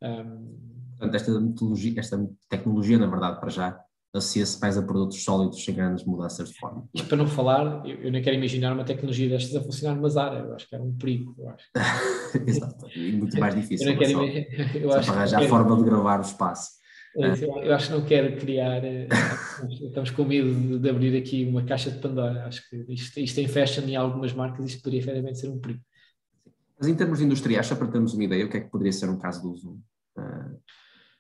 [0.01, 0.69] Um...
[0.97, 3.79] Portanto, esta, metodologia, esta tecnologia, na verdade, para já,
[4.13, 6.87] associa-se mais a produtos sólidos sem grandes mudanças de forma.
[6.93, 10.09] Mas para não falar, eu, eu nem quero imaginar uma tecnologia destas a funcionar numa
[10.09, 11.35] Zara, eu acho que era um perigo.
[11.37, 11.65] Eu acho.
[12.47, 13.87] Exato, e muito mais difícil.
[13.87, 14.75] Eu não quero imaginar.
[14.75, 16.79] Eu só acho para arranjar a forma de gravar o espaço.
[17.15, 18.83] Eu acho que não quero criar.
[18.83, 19.07] Eh,
[19.81, 22.45] estamos com medo de abrir aqui uma caixa de Pandora.
[22.45, 25.81] Acho que isto, isto em fashion em algumas marcas, isto poderia efetivamente ser um perigo.
[26.79, 29.09] Mas em termos industriais, só para termos uma ideia, o que é que poderia ser
[29.09, 29.79] um caso de uso?
[30.17, 30.55] Uh,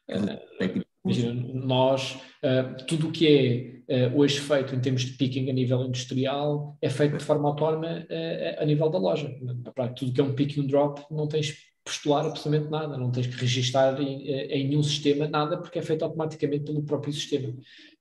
[0.09, 5.49] uh, Imagina, nós, uh, tudo o que é uh, hoje feito em termos de picking
[5.49, 9.33] a nível industrial é feito de forma autónoma uh, a nível da loja.
[9.95, 13.35] Tudo que é um pick and drop não tens postular absolutamente nada, não tens que
[13.35, 17.51] registar em, em nenhum sistema nada, porque é feito automaticamente pelo próprio sistema.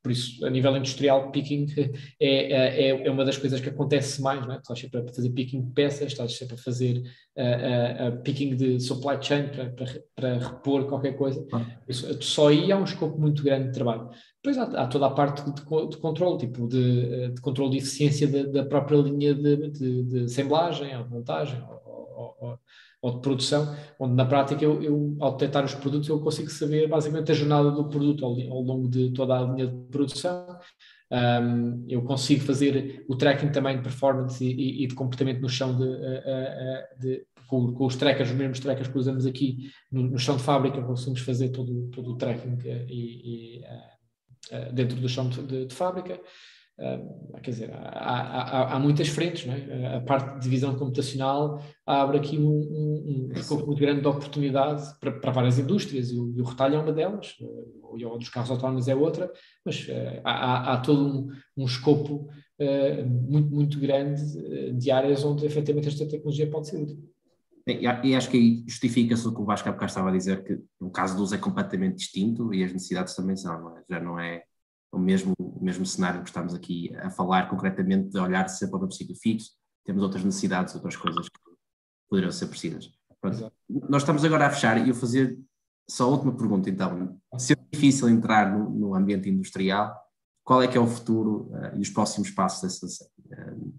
[0.02, 1.66] Por isso, a nível industrial, picking
[2.20, 4.58] é, é, é uma das coisas que acontece mais, não é?
[4.58, 7.02] Estás sempre a fazer picking de peças, estás sempre a fazer
[7.36, 11.44] uh, uh, picking de supply chain para, para, para repor qualquer coisa.
[11.52, 11.66] Ah.
[11.88, 14.08] Isso, só aí há um escopo muito grande de trabalho.
[14.42, 18.28] Depois há, há toda a parte de, de controle, tipo de, de controle de eficiência
[18.28, 21.87] da, da própria linha de, de, de assemblagem ou de montagem ou,
[22.38, 22.58] ou,
[23.00, 26.88] ou de produção, onde na prática eu, eu, ao detectar os produtos, eu consigo saber
[26.88, 30.58] basicamente a jornada do produto ao, ao longo de toda a linha de produção.
[31.10, 35.74] Um, eu consigo fazer o tracking também de performance e, e de comportamento no chão
[35.74, 35.86] de,
[37.00, 40.42] de com, com, os trackers, os mesmos trackers que usamos aqui no, no chão de
[40.42, 42.58] fábrica, conseguimos fazer todo, todo o tracking
[42.88, 46.20] e, e uh, dentro do chão de, de fábrica.
[46.78, 49.96] Uh, quer dizer, há, há, há, muitas frentes, não é?
[49.96, 54.84] A parte de visão computacional abre aqui um, um, um escopo muito grande de oportunidade
[55.00, 57.34] para, para várias indústrias, e o, e o, retalho é uma delas,
[57.96, 59.28] e o dos carros autónomos é outra,
[59.64, 62.28] mas uh, há, há, todo um, um escopo
[62.60, 64.22] uh, muito, muito grande
[64.78, 67.08] de áreas onde efetivamente esta tecnologia pode ser útil.
[67.68, 70.58] E acho que aí justifica-se o que o Vasco há bocado estava a dizer, que
[70.80, 73.82] o caso do uso é completamente distinto e as necessidades também são, não é?
[73.90, 74.42] já não é
[74.92, 78.84] o mesmo, o mesmo cenário que estamos aqui a falar concretamente, de olhar sempre para
[78.84, 79.50] o princípio fixo,
[79.84, 81.38] temos outras necessidades, outras coisas que
[82.08, 82.90] poderiam ser precisas.
[83.88, 85.38] Nós estamos agora a fechar e eu fazer
[85.88, 87.18] só a última pergunta então.
[87.38, 89.94] Se é difícil entrar no, no, ambiente industrial,
[90.44, 93.74] qual é que é o futuro uh, e os próximos passos dessa uh,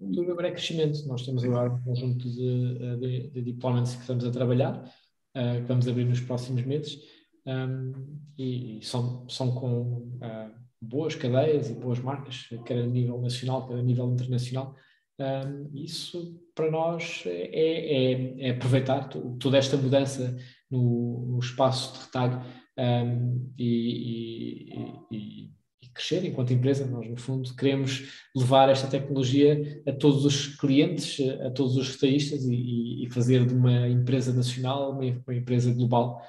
[0.00, 1.06] o futuro agora é crescimento.
[1.06, 5.62] Nós temos agora um conjunto de, eh, de, de deployments que estamos a trabalhar, uh,
[5.62, 7.00] que vamos abrir nos próximos meses
[7.46, 7.92] um,
[8.38, 13.66] e, e, são, são com uh, boas cadeias e boas marcas, quer a nível nacional,
[13.66, 14.74] quer a nível internacional.
[15.18, 20.36] Um, isso para nós é, é, é aproveitar toda esta mudança
[20.70, 22.42] no, no espaço de retalho
[22.76, 24.74] um, e,
[25.12, 25.54] e, e,
[25.94, 26.86] crescer enquanto empresa.
[26.86, 32.44] Nós, no fundo, queremos levar esta tecnologia a todos os clientes, a todos os retalhistas
[32.44, 36.20] e, fazer de uma empresa nacional uma, uma empresa global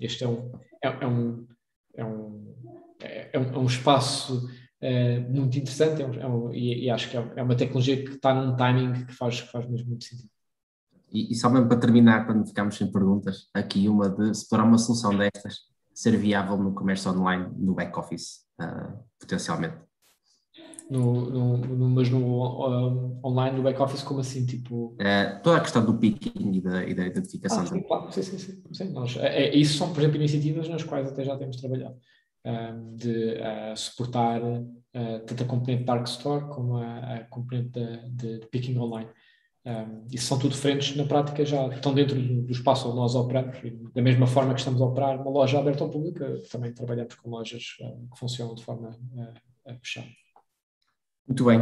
[0.00, 0.52] este é um,
[0.82, 1.46] é, é, um,
[1.94, 2.54] é, um,
[3.00, 4.46] é, um, é um espaço
[4.82, 8.12] uh, muito interessante é um, é um, e, e, acho que é, uma tecnologia que
[8.12, 10.30] está num timing que faz, que faz mesmo muito sentido.
[11.12, 14.48] E, e só mesmo para terminar, para não ficarmos sem perguntas, aqui uma de se
[14.48, 15.60] para uma solução destas
[15.94, 19.76] ser viável no comércio online, no back-office, uh, potencialmente
[20.90, 24.44] no, no, no, mas no uh, online, no back-office, como assim?
[24.44, 24.94] Tipo...
[24.98, 27.62] É, toda a questão do picking e da, e da identificação.
[27.62, 28.92] Ah, sim, claro, sim, sim, sim, sim.
[28.92, 31.96] Nós, é, é, isso são, por exemplo, iniciativas nas quais até já temos trabalhado,
[32.44, 38.38] um, de uh, suportar uh, tanto a componente Dark Store como a, a componente de,
[38.40, 39.08] de, picking online.
[39.66, 43.14] Um, isso são tudo frentes, na prática já estão dentro do, do espaço onde nós
[43.14, 43.56] operamos,
[43.94, 46.20] da mesma forma que estamos a operar uma loja aberta ao público,
[46.52, 47.72] também trabalhamos com lojas
[48.12, 48.94] que funcionam de forma
[49.80, 50.08] fechada.
[51.26, 51.60] Muito bem.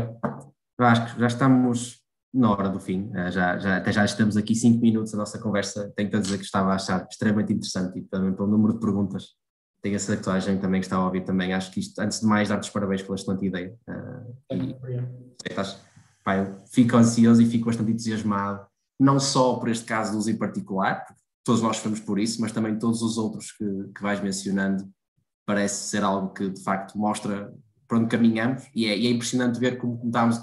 [0.79, 2.03] Vasco, já estamos
[2.33, 5.39] na hora do fim, eh, já, já, até já estamos aqui cinco minutos, a nossa
[5.39, 8.81] conversa tenho que dizer que estava a achar extremamente interessante e também pelo número de
[8.81, 9.35] perguntas.
[9.83, 11.53] Tenho a certeza que toda a gente também que está a ouvir também.
[11.53, 13.75] Acho que isto, antes de mais, dar-te os parabéns pela excelente ideia.
[13.89, 15.55] Uh, e
[16.25, 18.65] Pá, eu fico ansioso e fico bastante entusiasmado,
[18.99, 22.41] não só por este caso de uso em particular, porque todos nós fomos por isso,
[22.41, 24.89] mas também todos os outros que, que vais mencionando,
[25.45, 27.53] parece ser algo que de facto mostra
[27.93, 29.99] para onde caminhamos e é, e é impressionante ver como,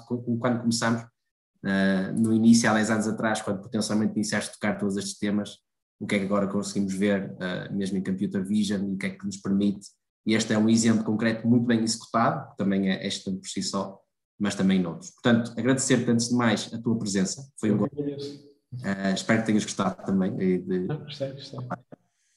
[0.05, 4.77] como quando começamos, uh, no início, há 10 anos atrás, quando potencialmente iniciaste a tocar
[4.77, 5.57] todos estes temas,
[5.99, 9.07] o que é que agora conseguimos ver, uh, mesmo em computer vision, e o que
[9.07, 9.87] é que nos permite.
[10.27, 13.63] E este é um exemplo concreto muito bem executado, que também é excelente por si
[13.63, 13.99] só,
[14.37, 15.09] mas também noutros.
[15.09, 17.95] Portanto, agradecer-te antes de mais a tua presença, foi um gosto.
[17.99, 21.59] Uh, espero que tenhas gostado também de, ah, gostei, gostei.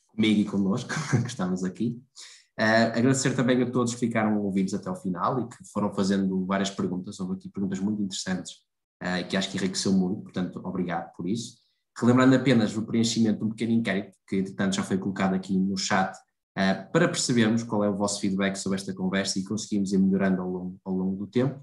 [0.07, 0.89] comigo e connosco,
[1.21, 2.01] que estamos aqui.
[2.63, 6.47] Uh, agradecer também a todos que ficaram ouvidos até ao final e que foram fazendo
[6.47, 8.53] várias perguntas, houve aqui perguntas muito interessantes
[9.03, 11.57] uh, que acho que enriqueceu muito, portanto, obrigado por isso.
[11.99, 15.77] Relembrando apenas o preenchimento de um pequeno inquérito, que entretanto já foi colocado aqui no
[15.77, 19.99] chat, uh, para percebermos qual é o vosso feedback sobre esta conversa e conseguimos ir
[19.99, 21.61] melhorando ao longo, ao longo do tempo.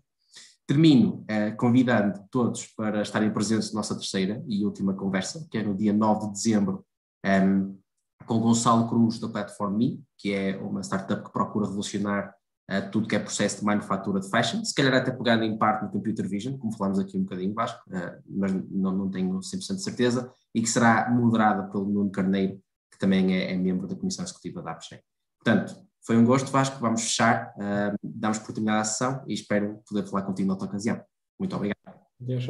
[0.68, 5.64] Termino uh, convidando todos para estarem presentes na nossa terceira e última conversa, que é
[5.64, 6.86] no dia 9 de dezembro,
[7.26, 7.80] um,
[8.26, 12.34] com Gonçalo Cruz, da Platform Me, que é uma startup que procura revolucionar
[12.70, 15.84] uh, tudo que é processo de manufatura de fashion, se calhar até pegando em parte
[15.84, 19.76] no Computer Vision, como falámos aqui um bocadinho, Vasco, uh, mas não, não tenho 100%
[19.76, 22.60] de certeza, e que será moderada pelo Nuno Carneiro,
[22.92, 25.02] que também é, é membro da Comissão Executiva da APSEC.
[25.44, 26.80] Portanto, foi um gosto, Vasco.
[26.80, 31.02] Vamos fechar, uh, damos por terminada a sessão e espero poder falar contigo noutra ocasião.
[31.40, 31.80] Muito obrigado.
[32.20, 32.48] Deus.